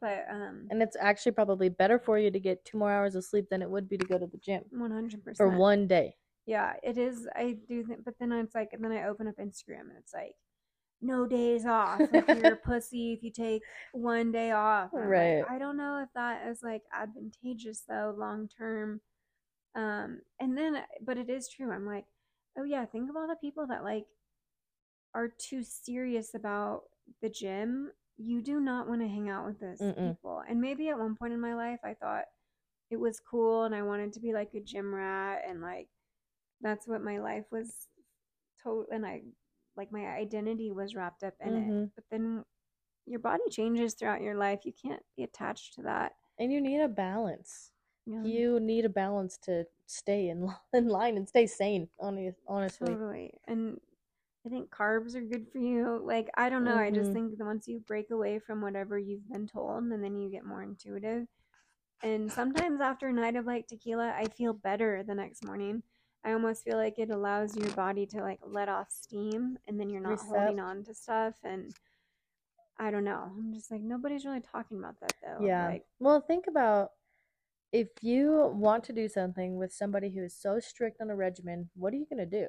But 0.00 0.26
um, 0.30 0.66
And 0.70 0.82
it's 0.82 0.96
actually 0.98 1.32
probably 1.32 1.68
better 1.68 1.98
for 1.98 2.18
you 2.18 2.30
to 2.30 2.40
get 2.40 2.64
two 2.64 2.78
more 2.78 2.90
hours 2.90 3.14
of 3.14 3.24
sleep 3.24 3.46
than 3.50 3.62
it 3.62 3.70
would 3.70 3.88
be 3.88 3.96
to 3.96 4.04
go 4.06 4.18
to 4.18 4.26
the 4.26 4.38
gym 4.38 4.62
100 4.70 5.24
percent 5.24 5.36
for 5.36 5.56
one 5.56 5.86
day. 5.86 6.16
Yeah, 6.46 6.74
it 6.82 6.98
is. 6.98 7.28
I 7.34 7.58
do 7.68 7.84
think, 7.84 8.04
but 8.04 8.14
then 8.20 8.32
it's 8.32 8.54
like, 8.54 8.70
and 8.72 8.82
then 8.84 8.92
I 8.92 9.08
open 9.08 9.26
up 9.28 9.36
Instagram 9.36 9.88
and 9.88 9.98
it's 9.98 10.14
like, 10.14 10.34
no 11.02 11.26
days 11.26 11.66
off. 11.66 12.00
Like 12.12 12.28
you're 12.28 12.54
a 12.54 12.56
pussy 12.56 13.12
if 13.12 13.22
you 13.22 13.30
take 13.30 13.62
one 13.92 14.32
day 14.32 14.50
off. 14.52 14.92
And 14.92 15.02
I'm 15.02 15.08
like, 15.08 15.16
Right. 15.16 15.44
I 15.48 15.58
don't 15.58 15.76
know 15.76 16.02
if 16.02 16.08
that 16.14 16.48
is 16.48 16.62
like 16.62 16.82
advantageous 16.92 17.82
though, 17.88 18.14
long 18.16 18.48
term. 18.48 19.00
Um, 19.74 20.20
and 20.40 20.56
then, 20.56 20.82
but 21.04 21.18
it 21.18 21.28
is 21.28 21.48
true. 21.48 21.70
I'm 21.70 21.86
like, 21.86 22.06
oh 22.58 22.64
yeah, 22.64 22.84
think 22.86 23.10
of 23.10 23.16
all 23.16 23.28
the 23.28 23.36
people 23.36 23.66
that 23.66 23.84
like 23.84 24.06
are 25.14 25.28
too 25.28 25.62
serious 25.62 26.34
about 26.34 26.82
the 27.22 27.28
gym. 27.28 27.90
You 28.18 28.40
do 28.42 28.60
not 28.60 28.88
want 28.88 29.00
to 29.02 29.08
hang 29.08 29.28
out 29.28 29.46
with 29.46 29.60
those 29.60 29.80
Mm-mm. 29.80 30.16
people. 30.16 30.42
And 30.48 30.60
maybe 30.60 30.88
at 30.88 30.98
one 30.98 31.16
point 31.16 31.32
in 31.32 31.40
my 31.40 31.54
life, 31.54 31.80
I 31.84 31.94
thought 31.94 32.24
it 32.90 32.96
was 32.98 33.20
cool 33.20 33.64
and 33.64 33.74
I 33.74 33.82
wanted 33.82 34.12
to 34.14 34.20
be 34.20 34.32
like 34.32 34.54
a 34.54 34.60
gym 34.60 34.94
rat 34.94 35.42
and 35.48 35.60
like 35.60 35.88
that's 36.60 36.86
what 36.88 37.02
my 37.02 37.18
life 37.18 37.44
was 37.50 37.88
total 38.62 38.86
and 38.92 39.04
I 39.06 39.22
like 39.76 39.92
my 39.92 40.06
identity 40.06 40.70
was 40.70 40.94
wrapped 40.94 41.22
up 41.22 41.34
in 41.40 41.54
it. 41.56 41.74
Mhm. 41.74 41.90
But 41.94 42.04
then 42.10 42.44
your 43.06 43.20
body 43.20 43.42
changes 43.50 43.94
throughout 43.94 44.22
your 44.22 44.36
life. 44.36 44.60
You 44.64 44.72
can't 44.72 45.02
be 45.16 45.24
attached 45.24 45.74
to 45.74 45.82
that. 45.82 46.14
And 46.38 46.52
you 46.52 46.60
need 46.60 46.80
a 46.80 46.88
balance. 46.88 47.70
Yeah, 48.06 48.22
You 48.22 48.60
need 48.60 48.84
a 48.84 48.88
balance 48.90 49.36
to 49.38 49.66
stay 49.86 50.28
in, 50.28 50.48
in 50.72 50.88
line 50.88 51.16
and 51.16 51.28
stay 51.28 51.46
sane, 51.46 51.88
hone- 51.98 52.34
honestly. 52.48 52.92
totally. 52.94 53.32
And 53.46 53.80
I 54.46 54.48
think 54.48 54.70
carbs 54.70 55.14
are 55.16 55.20
good 55.22 55.46
for 55.52 55.58
you. 55.58 56.00
Like 56.04 56.30
I 56.36 56.48
don't 56.48 56.64
know. 56.64 56.76
I 56.76 56.90
just 56.90 57.10
Mhm. 57.10 57.12
think 57.12 57.36
that 57.38 57.44
once 57.44 57.66
you 57.68 57.80
break 57.80 58.10
away 58.10 58.38
from 58.38 58.60
whatever 58.62 58.98
you've 58.98 59.28
been 59.28 59.46
told, 59.46 59.84
and 59.84 60.02
then 60.04 60.16
you 60.16 60.30
get 60.30 60.44
more 60.44 60.62
intuitive. 60.62 61.26
And 62.02 62.30
sometimes 62.32 62.80
after 62.80 63.08
a 63.08 63.12
night 63.12 63.36
of 63.36 63.46
like 63.46 63.66
tequila, 63.68 64.12
I 64.16 64.26
feel 64.26 64.52
better 64.54 65.02
the 65.02 65.14
next 65.14 65.44
morning. 65.44 65.82
I 66.24 66.32
almost 66.32 66.64
feel 66.64 66.76
like 66.78 66.98
it 66.98 67.10
allows 67.10 67.56
your 67.56 67.70
body 67.72 68.06
to 68.06 68.20
like 68.22 68.40
let 68.44 68.68
off 68.68 68.90
steam, 68.90 69.58
and 69.66 69.78
then 69.80 69.90
you're 69.90 70.00
not 70.02 70.20
holding 70.26 70.60
on 70.60 70.84
to 70.84 70.94
stuff. 70.94 71.34
And 71.44 71.74
I 72.78 72.90
don't 72.90 73.04
know. 73.04 73.32
I'm 73.36 73.52
just 73.54 73.70
like 73.70 73.82
nobody's 73.82 74.24
really 74.24 74.40
talking 74.40 74.78
about 74.78 75.00
that 75.00 75.14
though. 75.22 75.46
Yeah. 75.46 75.66
Like 75.66 75.84
well, 75.98 76.20
think 76.20 76.46
about 76.46 76.90
if 77.72 77.88
you 78.02 78.50
want 78.54 78.84
to 78.84 78.92
do 78.92 79.08
something 79.08 79.56
with 79.56 79.72
somebody 79.72 80.10
who 80.10 80.22
is 80.24 80.34
so 80.36 80.60
strict 80.60 81.00
on 81.00 81.10
a 81.10 81.16
regimen, 81.16 81.70
what 81.74 81.92
are 81.92 81.96
you 81.96 82.06
going 82.10 82.18
to 82.18 82.26
do? 82.26 82.48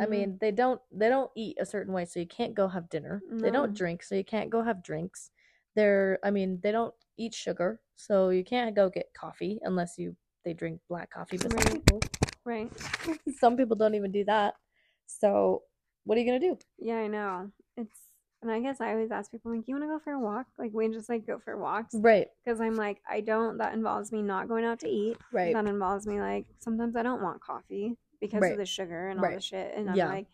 I 0.00 0.06
mhm. 0.06 0.08
mean, 0.10 0.38
they 0.40 0.50
don't 0.50 0.80
they 0.90 1.08
don't 1.08 1.30
eat 1.36 1.56
a 1.60 1.66
certain 1.66 1.92
way, 1.92 2.04
so 2.04 2.20
you 2.20 2.26
can't 2.26 2.54
go 2.54 2.68
have 2.68 2.88
dinner. 2.90 3.24
They 3.42 3.50
don't 3.50 3.74
drink, 3.74 4.02
so 4.02 4.14
you 4.14 4.24
can't 4.24 4.50
go 4.50 4.62
have 4.62 4.82
drinks. 4.82 5.30
They're 5.74 6.18
I 6.24 6.30
mean, 6.30 6.60
they 6.62 6.72
don't 6.72 6.94
eat 7.18 7.34
sugar, 7.34 7.80
so 7.96 8.30
you 8.30 8.44
can't 8.44 8.74
go 8.74 8.88
get 8.90 9.12
coffee 9.14 9.58
unless 9.62 9.98
you 9.98 10.16
they 10.44 10.54
drink 10.54 10.80
black 10.88 11.10
coffee, 11.10 11.38
but 11.38 11.52
some 11.52 11.66
Right. 11.66 11.72
people 11.72 12.00
right. 12.44 12.70
some 13.40 13.56
people 13.56 13.76
don't 13.76 13.94
even 13.94 14.12
do 14.12 14.24
that. 14.24 14.54
So, 15.06 15.62
what 16.04 16.16
are 16.16 16.20
you 16.20 16.26
going 16.26 16.40
to 16.40 16.48
do? 16.48 16.58
Yeah, 16.78 16.96
I 16.96 17.06
know. 17.06 17.50
It's 17.76 17.98
and 18.42 18.50
I 18.50 18.60
guess 18.60 18.80
I 18.80 18.90
always 18.92 19.12
ask 19.12 19.30
people 19.30 19.54
like, 19.54 19.68
"You 19.68 19.76
want 19.76 19.84
to 19.84 19.88
go 19.88 19.98
for 20.00 20.12
a 20.12 20.18
walk?" 20.20 20.46
Like 20.58 20.72
we 20.72 20.88
just 20.88 21.08
like 21.08 21.26
go 21.26 21.38
for 21.38 21.56
walks 21.56 21.94
Right. 21.96 22.28
because 22.44 22.60
I'm 22.60 22.76
like, 22.76 23.00
I 23.08 23.20
don't. 23.20 23.58
That 23.58 23.74
involves 23.74 24.12
me 24.12 24.22
not 24.22 24.48
going 24.48 24.64
out 24.64 24.80
to 24.80 24.88
eat. 24.88 25.18
Right. 25.32 25.54
That 25.54 25.66
involves 25.66 26.06
me 26.06 26.20
like 26.20 26.46
sometimes 26.58 26.96
I 26.96 27.02
don't 27.02 27.22
want 27.22 27.40
coffee 27.40 27.96
because 28.22 28.40
Right. 28.40 28.52
of 28.52 28.58
the 28.58 28.64
sugar 28.64 29.08
and 29.08 29.20
all 29.20 29.30
the 29.30 29.40
shit. 29.40 29.74
And 29.76 29.90
I'm 29.90 29.96
Yeah. 29.96 30.08
like, 30.08 30.28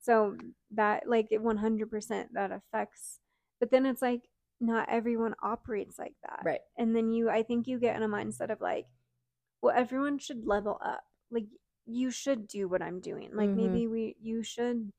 so 0.00 0.36
that 0.70 1.06
like 1.08 1.28
it 1.30 1.42
100% 1.42 2.32
that 2.32 2.52
affects. 2.52 3.18
But 3.60 3.70
then 3.70 3.84
it's 3.84 4.00
like 4.00 4.22
not 4.60 4.88
everyone 4.88 5.34
operates 5.42 5.98
like 5.98 6.14
that. 6.22 6.40
Right. 6.44 6.60
And 6.78 6.96
then 6.96 7.10
you, 7.10 7.28
I 7.28 7.42
think 7.42 7.66
you 7.66 7.78
get 7.78 7.96
in 7.96 8.02
a 8.02 8.08
mindset 8.08 8.50
of 8.50 8.60
like, 8.60 8.86
well, 9.60 9.74
everyone 9.76 10.18
should 10.18 10.46
level 10.46 10.78
up. 10.82 11.04
Like, 11.30 11.46
you 11.86 12.10
should 12.10 12.46
do 12.46 12.68
what 12.68 12.80
I'm 12.82 13.00
doing. 13.00 13.30
Like, 13.34 13.50
Mhm. 13.50 13.56
maybe 13.56 13.86
we, 13.88 14.16
you 14.22 14.42
should 14.42 14.90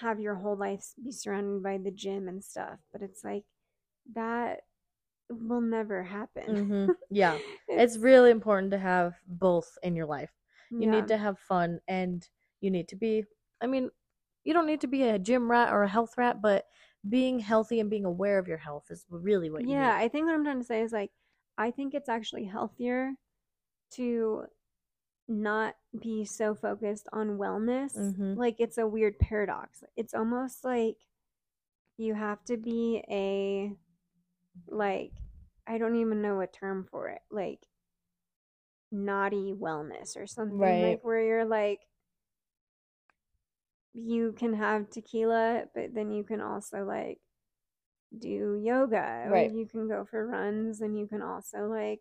have 0.00 0.20
your 0.20 0.36
whole 0.36 0.56
life 0.56 0.94
be 1.02 1.12
surrounded 1.12 1.62
by 1.62 1.78
the 1.78 1.90
gym 1.90 2.28
and 2.28 2.42
stuff. 2.44 2.78
But 2.92 3.02
it's 3.02 3.22
like, 3.24 3.44
that 4.14 4.60
will 5.30 5.60
never 5.60 6.02
happen. 6.02 6.56
hmm 6.56 6.86
Yeah. 7.10 7.38
It's 7.68 7.98
really 7.98 8.30
important 8.30 8.70
to 8.72 8.78
have 8.78 9.14
both 9.26 9.78
in 9.82 9.96
your 9.96 10.06
life. 10.06 10.30
You 10.78 10.86
yeah. 10.86 10.92
need 10.92 11.08
to 11.08 11.16
have 11.18 11.38
fun 11.38 11.80
and 11.88 12.26
you 12.60 12.70
need 12.70 12.88
to 12.88 12.96
be, 12.96 13.24
I 13.60 13.66
mean, 13.66 13.90
you 14.44 14.52
don't 14.54 14.66
need 14.66 14.80
to 14.82 14.86
be 14.86 15.02
a 15.04 15.18
gym 15.18 15.50
rat 15.50 15.72
or 15.72 15.82
a 15.82 15.88
health 15.88 16.14
rat, 16.16 16.40
but 16.42 16.66
being 17.08 17.38
healthy 17.40 17.80
and 17.80 17.90
being 17.90 18.04
aware 18.04 18.38
of 18.38 18.48
your 18.48 18.58
health 18.58 18.86
is 18.90 19.04
really 19.10 19.50
what 19.50 19.66
you 19.66 19.68
yeah, 19.68 19.76
need. 19.76 19.96
I 19.96 20.08
think 20.08 20.26
what 20.26 20.34
I'm 20.34 20.44
trying 20.44 20.60
to 20.60 20.66
say 20.66 20.82
is 20.82 20.92
like, 20.92 21.10
I 21.58 21.70
think 21.70 21.94
it's 21.94 22.08
actually 22.08 22.44
healthier 22.44 23.12
to 23.92 24.44
not 25.28 25.76
be 26.00 26.24
so 26.24 26.54
focused 26.54 27.08
on 27.12 27.38
wellness. 27.38 27.92
Mhm. 27.96 28.36
Like, 28.36 28.56
it's 28.60 28.78
a 28.78 28.86
weird 28.86 29.18
paradox. 29.18 29.82
It's 29.96 30.14
almost 30.14 30.64
like 30.64 30.96
you 31.96 32.14
have 32.14 32.44
to 32.46 32.56
be 32.56 33.02
a, 33.10 33.72
like, 34.68 35.12
I 35.66 35.78
don't 35.78 35.96
even 35.96 36.22
know 36.22 36.40
a 36.40 36.46
term 36.46 36.86
for 36.90 37.08
it, 37.08 37.22
like, 37.30 37.60
naughty 38.92 39.52
wellness 39.52 40.16
or 40.16 40.26
something. 40.26 40.58
Right. 40.58 40.80
Like, 40.80 41.04
where 41.04 41.22
you're 41.22 41.44
like, 41.44 41.80
you 43.92 44.32
can 44.32 44.54
have 44.54 44.90
tequila, 44.90 45.64
but 45.74 45.94
then 45.94 46.10
you 46.10 46.24
can 46.24 46.40
also, 46.40 46.84
like, 46.84 47.20
do 48.18 48.60
yoga 48.62 49.28
or 49.30 49.32
Right. 49.32 49.52
you 49.52 49.66
can 49.66 49.88
go 49.88 50.04
for 50.04 50.26
runs 50.26 50.80
and 50.80 50.98
you 50.98 51.06
can 51.06 51.22
also 51.22 51.66
like 51.66 52.00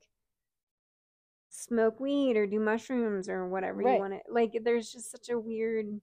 smoke 1.49 1.99
weed 1.99 2.37
or 2.37 2.45
do 2.47 2.59
mushrooms 2.59 3.27
or 3.29 3.47
whatever 3.47 3.81
Right. 3.81 3.95
you 3.95 3.99
want 3.99 4.13
to 4.13 4.19
like 4.31 4.51
there's 4.63 4.91
just 4.91 5.11
such 5.11 5.29
a 5.29 5.39
weird 5.39 5.99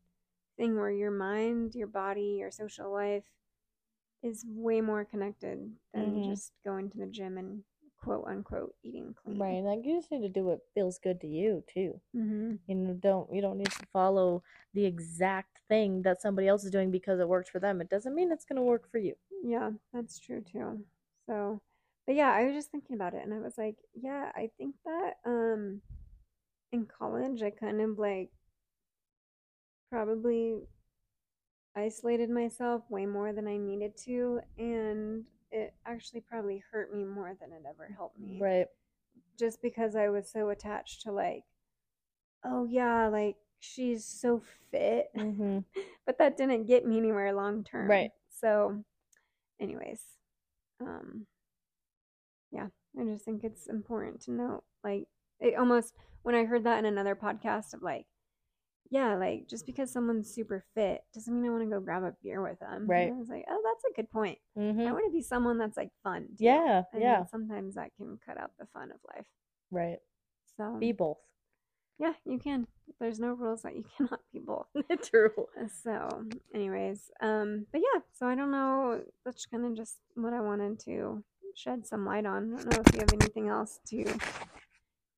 thing 0.56 0.76
where 0.76 0.90
your 0.90 1.10
mind 1.10 1.74
your 1.74 1.86
body 1.86 2.36
your 2.40 2.50
social 2.50 2.92
life 2.92 3.24
is 4.22 4.44
way 4.48 4.80
more 4.80 5.04
connected 5.04 5.70
than 5.94 6.16
Mhm. 6.16 6.26
just 6.26 6.52
going 6.64 6.90
to 6.90 6.98
the 6.98 7.06
gym 7.06 7.38
and 7.38 7.62
quote 8.02 8.26
unquote 8.26 8.74
eating 8.82 9.14
clean 9.14 9.38
Right. 9.38 9.62
Like 9.62 9.84
you 9.84 9.96
just 9.96 10.10
need 10.10 10.22
to 10.22 10.28
do 10.28 10.44
what 10.44 10.60
feels 10.74 10.98
good 10.98 11.20
to 11.20 11.26
you 11.26 11.62
too. 11.72 12.00
mm-hmm. 12.14 12.54
You 12.66 12.94
don't 13.00 13.32
you 13.32 13.40
don't 13.40 13.58
need 13.58 13.70
to 13.70 13.86
follow 13.92 14.42
the 14.74 14.84
exact 14.84 15.60
thing 15.68 16.02
that 16.02 16.20
somebody 16.20 16.48
else 16.48 16.64
is 16.64 16.70
doing 16.70 16.90
because 16.90 17.20
it 17.20 17.28
works 17.28 17.48
for 17.50 17.60
them. 17.60 17.80
It 17.80 17.88
doesn't 17.90 18.14
mean 18.14 18.32
it's 18.32 18.44
gonna 18.44 18.62
work 18.62 18.90
for 18.90 18.98
you. 18.98 19.14
Yeah, 19.42 19.70
that's 19.92 20.18
true 20.18 20.42
too. 20.42 20.84
So, 21.26 21.60
but 22.06 22.14
yeah, 22.14 22.32
I 22.32 22.44
was 22.44 22.54
just 22.54 22.70
thinking 22.70 22.94
about 22.96 23.14
it 23.14 23.24
and 23.24 23.34
I 23.34 23.38
was 23.38 23.56
like, 23.58 23.76
yeah, 23.94 24.30
I 24.34 24.50
think 24.58 24.74
that 24.84 25.14
um 25.24 25.80
in 26.72 26.86
college 26.86 27.42
I 27.42 27.50
kind 27.50 27.80
of 27.80 27.98
like 27.98 28.30
probably 29.90 30.56
isolated 31.76 32.30
myself 32.30 32.82
way 32.88 33.06
more 33.06 33.32
than 33.32 33.46
I 33.46 33.56
needed 33.56 33.96
to 34.04 34.40
and 34.58 35.24
it 35.52 35.74
actually 35.84 36.20
probably 36.20 36.62
hurt 36.72 36.92
me 36.92 37.04
more 37.04 37.34
than 37.40 37.52
it 37.52 37.62
ever 37.68 37.88
helped 37.94 38.18
me. 38.18 38.38
Right. 38.40 38.66
Just 39.38 39.62
because 39.62 39.94
I 39.94 40.08
was 40.08 40.28
so 40.30 40.48
attached 40.48 41.02
to 41.02 41.12
like 41.12 41.44
oh 42.44 42.64
yeah, 42.64 43.08
like 43.08 43.36
she's 43.60 44.04
so 44.04 44.42
fit. 44.70 45.08
Mm-hmm. 45.16 45.58
but 46.06 46.18
that 46.18 46.36
didn't 46.36 46.66
get 46.66 46.86
me 46.86 46.98
anywhere 46.98 47.32
long 47.32 47.64
term. 47.64 47.88
Right. 47.88 48.10
So, 48.28 48.82
anyways, 49.60 50.00
um, 50.80 51.26
yeah, 52.50 52.68
I 52.98 53.04
just 53.04 53.24
think 53.24 53.44
it's 53.44 53.66
important 53.66 54.20
to 54.22 54.32
note, 54.32 54.64
like, 54.84 55.06
it 55.40 55.56
almost 55.56 55.94
when 56.22 56.34
I 56.34 56.44
heard 56.44 56.64
that 56.64 56.78
in 56.78 56.86
another 56.86 57.14
podcast 57.14 57.74
of 57.74 57.82
like, 57.82 58.06
yeah, 58.90 59.14
like 59.16 59.48
just 59.48 59.66
because 59.66 59.92
someone's 59.92 60.32
super 60.32 60.64
fit 60.74 61.02
doesn't 61.14 61.34
mean 61.34 61.46
I 61.50 61.52
want 61.52 61.64
to 61.64 61.70
go 61.70 61.80
grab 61.80 62.02
a 62.04 62.14
beer 62.22 62.42
with 62.42 62.58
them. 62.60 62.86
Right. 62.86 63.08
And 63.08 63.14
I 63.16 63.18
was 63.18 63.28
like, 63.28 63.44
oh, 63.50 63.62
that's 63.64 63.84
a 63.84 63.94
good 63.96 64.10
point. 64.10 64.38
I 64.56 64.60
Mm-hmm. 64.60 64.82
want 64.92 65.04
to 65.06 65.12
be 65.12 65.22
someone 65.22 65.58
that's 65.58 65.76
like 65.76 65.90
fun. 66.02 66.28
Yeah. 66.38 66.82
And 66.92 67.02
Yeah. 67.02 67.24
Sometimes 67.26 67.74
that 67.74 67.90
can 67.96 68.18
cut 68.24 68.38
out 68.38 68.52
the 68.58 68.66
fun 68.72 68.90
of 68.92 68.98
life. 69.14 69.26
Right. 69.70 69.98
So 70.56 70.76
Be 70.78 70.92
both. 70.92 71.18
yeah, 71.98 72.12
you 72.24 72.38
can. 72.38 72.66
There's 73.00 73.18
no 73.18 73.32
rules 73.32 73.62
that 73.62 73.74
you 73.74 73.84
cannot 73.96 74.20
be 74.32 74.38
both. 74.38 74.66
True. 75.02 75.32
So, 75.82 76.24
anyways, 76.54 77.10
um, 77.20 77.66
but 77.72 77.80
yeah, 77.80 78.00
so 78.12 78.26
I 78.26 78.34
don't 78.36 78.50
know. 78.52 79.02
That's 79.24 79.44
kind 79.46 79.64
of 79.66 79.74
just 79.76 79.96
what 80.14 80.32
I 80.32 80.40
wanted 80.40 80.78
to 80.84 81.22
shed 81.54 81.86
some 81.86 82.06
light 82.06 82.24
on. 82.26 82.54
I 82.54 82.62
don't 82.62 82.72
know 82.72 82.82
if 82.86 82.94
you 82.94 83.00
have 83.00 83.12
anything 83.12 83.48
else 83.48 83.80
to 83.90 84.04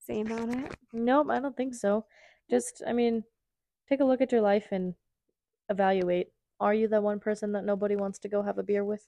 say 0.01 0.23
about 0.23 0.49
it. 0.49 0.73
Nope, 0.93 1.29
I 1.31 1.41
don't 1.41 1.57
think 1.57 1.75
so. 1.75 2.07
Just, 2.51 2.83
I 2.87 2.93
mean, 2.95 3.25
take 3.89 4.01
a 4.01 4.05
look 4.05 4.21
at 4.21 4.33
your 4.33 4.41
life 4.41 4.69
and 4.71 4.95
evaluate. 5.69 6.29
Are 6.61 6.75
you 6.75 6.89
that 6.89 7.03
one 7.03 7.21
person 7.21 7.53
that 7.53 7.65
nobody 7.65 7.97
wants 7.97 8.19
to 8.21 8.29
go 8.29 8.43
have 8.43 8.59
a 8.59 8.63
beer 8.63 8.85
with? 8.85 9.07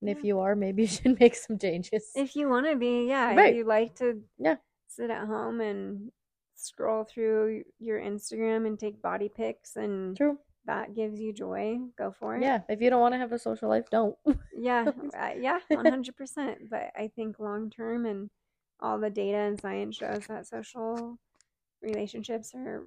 And 0.00 0.08
if 0.08 0.22
you 0.24 0.38
are, 0.38 0.54
maybe 0.54 0.82
you 0.82 0.88
should 0.88 1.18
make 1.20 1.34
some 1.34 1.58
changes. 1.58 2.10
If 2.14 2.36
you 2.36 2.48
want 2.48 2.66
to 2.66 2.76
be, 2.76 3.06
yeah, 3.08 3.34
Right. 3.34 3.50
if 3.50 3.56
you 3.56 3.64
like 3.64 3.94
to 3.96 4.22
Yeah. 4.38 4.56
sit 4.86 5.10
at 5.10 5.26
home 5.26 5.60
and 5.60 6.12
scroll 6.54 7.04
through 7.04 7.64
your 7.78 8.00
Instagram 8.00 8.66
and 8.66 8.78
take 8.78 9.02
body 9.02 9.28
pics 9.28 9.76
and 9.76 10.16
True. 10.16 10.38
that 10.64 10.94
gives 10.94 11.20
you 11.20 11.32
joy, 11.32 11.78
go 11.96 12.10
for 12.12 12.36
it. 12.36 12.42
Yeah. 12.42 12.62
If 12.68 12.80
you 12.80 12.90
don't 12.90 13.00
want 13.00 13.14
to 13.14 13.18
have 13.18 13.32
a 13.32 13.38
social 13.38 13.68
life, 13.68 13.90
don't. 13.90 14.16
Yeah, 14.60 14.90
uh, 15.16 15.34
yeah, 15.38 15.60
one 15.68 15.86
hundred 15.86 16.16
percent. 16.16 16.68
But 16.68 16.90
I 16.96 17.12
think 17.14 17.38
long 17.38 17.70
term 17.70 18.06
and 18.06 18.28
all 18.80 18.98
the 18.98 19.10
data 19.10 19.36
and 19.38 19.60
science 19.60 19.94
shows 19.96 20.26
that 20.26 20.48
social 20.48 21.16
relationships 21.80 22.52
are. 22.56 22.86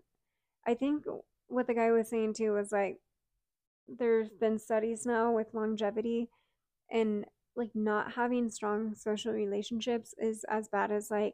I 0.67 0.73
think 0.73 1.05
what 1.47 1.67
the 1.67 1.73
guy 1.73 1.91
was 1.91 2.09
saying 2.09 2.33
too 2.33 2.53
was 2.53 2.71
like, 2.71 2.97
there's 3.87 4.29
been 4.29 4.59
studies 4.59 5.05
now 5.05 5.33
with 5.33 5.53
longevity, 5.53 6.29
and 6.91 7.25
like 7.55 7.71
not 7.75 8.13
having 8.13 8.49
strong 8.49 8.95
social 8.95 9.33
relationships 9.33 10.13
is 10.17 10.45
as 10.49 10.67
bad 10.69 10.91
as 10.91 11.11
like 11.11 11.33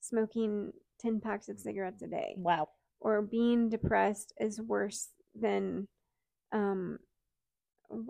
smoking 0.00 0.72
ten 1.00 1.20
packs 1.20 1.48
of 1.48 1.58
cigarettes 1.58 2.02
a 2.02 2.06
day 2.06 2.34
wow. 2.36 2.68
or 3.00 3.22
being 3.22 3.68
depressed 3.68 4.32
is 4.40 4.60
worse 4.60 5.08
than 5.34 5.86
um 6.52 6.98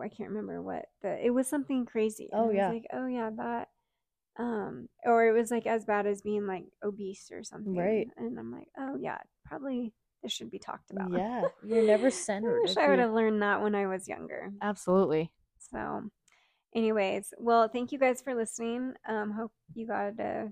I 0.00 0.08
can't 0.08 0.30
remember 0.30 0.62
what 0.62 0.86
the 1.02 1.24
it 1.24 1.30
was 1.30 1.48
something 1.48 1.84
crazy. 1.86 2.28
and 2.32 2.40
Oh, 2.40 2.50
yeah. 2.50 2.70
like 2.70 2.86
oh 2.92 3.06
yeah 3.06 3.30
that 3.36 3.68
um 4.38 4.88
or 5.04 5.26
it 5.26 5.32
was 5.32 5.50
like 5.50 5.66
as 5.66 5.84
bad 5.84 6.06
as 6.06 6.22
being 6.22 6.46
like 6.46 6.64
obese 6.82 7.30
or 7.32 7.42
something. 7.42 7.76
Right. 7.76 8.08
And 8.16 8.38
I'm 8.38 8.52
like 8.52 8.68
oh 8.78 8.96
yeah 8.98 9.18
probably 9.44 9.92
this 10.22 10.32
should 10.32 10.50
be 10.50 10.58
talked 10.58 10.90
about. 10.90 11.12
Yeah. 11.12 11.42
You're 11.66 11.86
never 11.86 12.10
centered. 12.10 12.58
I 12.58 12.62
wish 12.62 12.76
I 12.76 12.88
would 12.88 12.98
have 12.98 13.12
learned 13.12 13.42
that 13.42 13.62
when 13.62 13.74
I 13.74 13.86
was 13.86 14.08
younger. 14.08 14.52
Absolutely. 14.60 15.30
So, 15.58 16.04
anyways, 16.74 17.34
well, 17.38 17.68
thank 17.68 17.92
you 17.92 17.98
guys 17.98 18.22
for 18.22 18.34
listening. 18.34 18.94
Um, 19.08 19.32
hope 19.32 19.52
you 19.74 19.86
got 19.86 20.18
a 20.18 20.50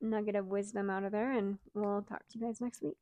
nugget 0.00 0.36
of 0.36 0.46
wisdom 0.46 0.90
out 0.90 1.04
of 1.04 1.12
there, 1.12 1.32
and 1.32 1.58
we'll 1.74 2.02
talk 2.02 2.20
to 2.28 2.38
you 2.38 2.46
guys 2.46 2.60
next 2.60 2.82
week. 2.82 2.96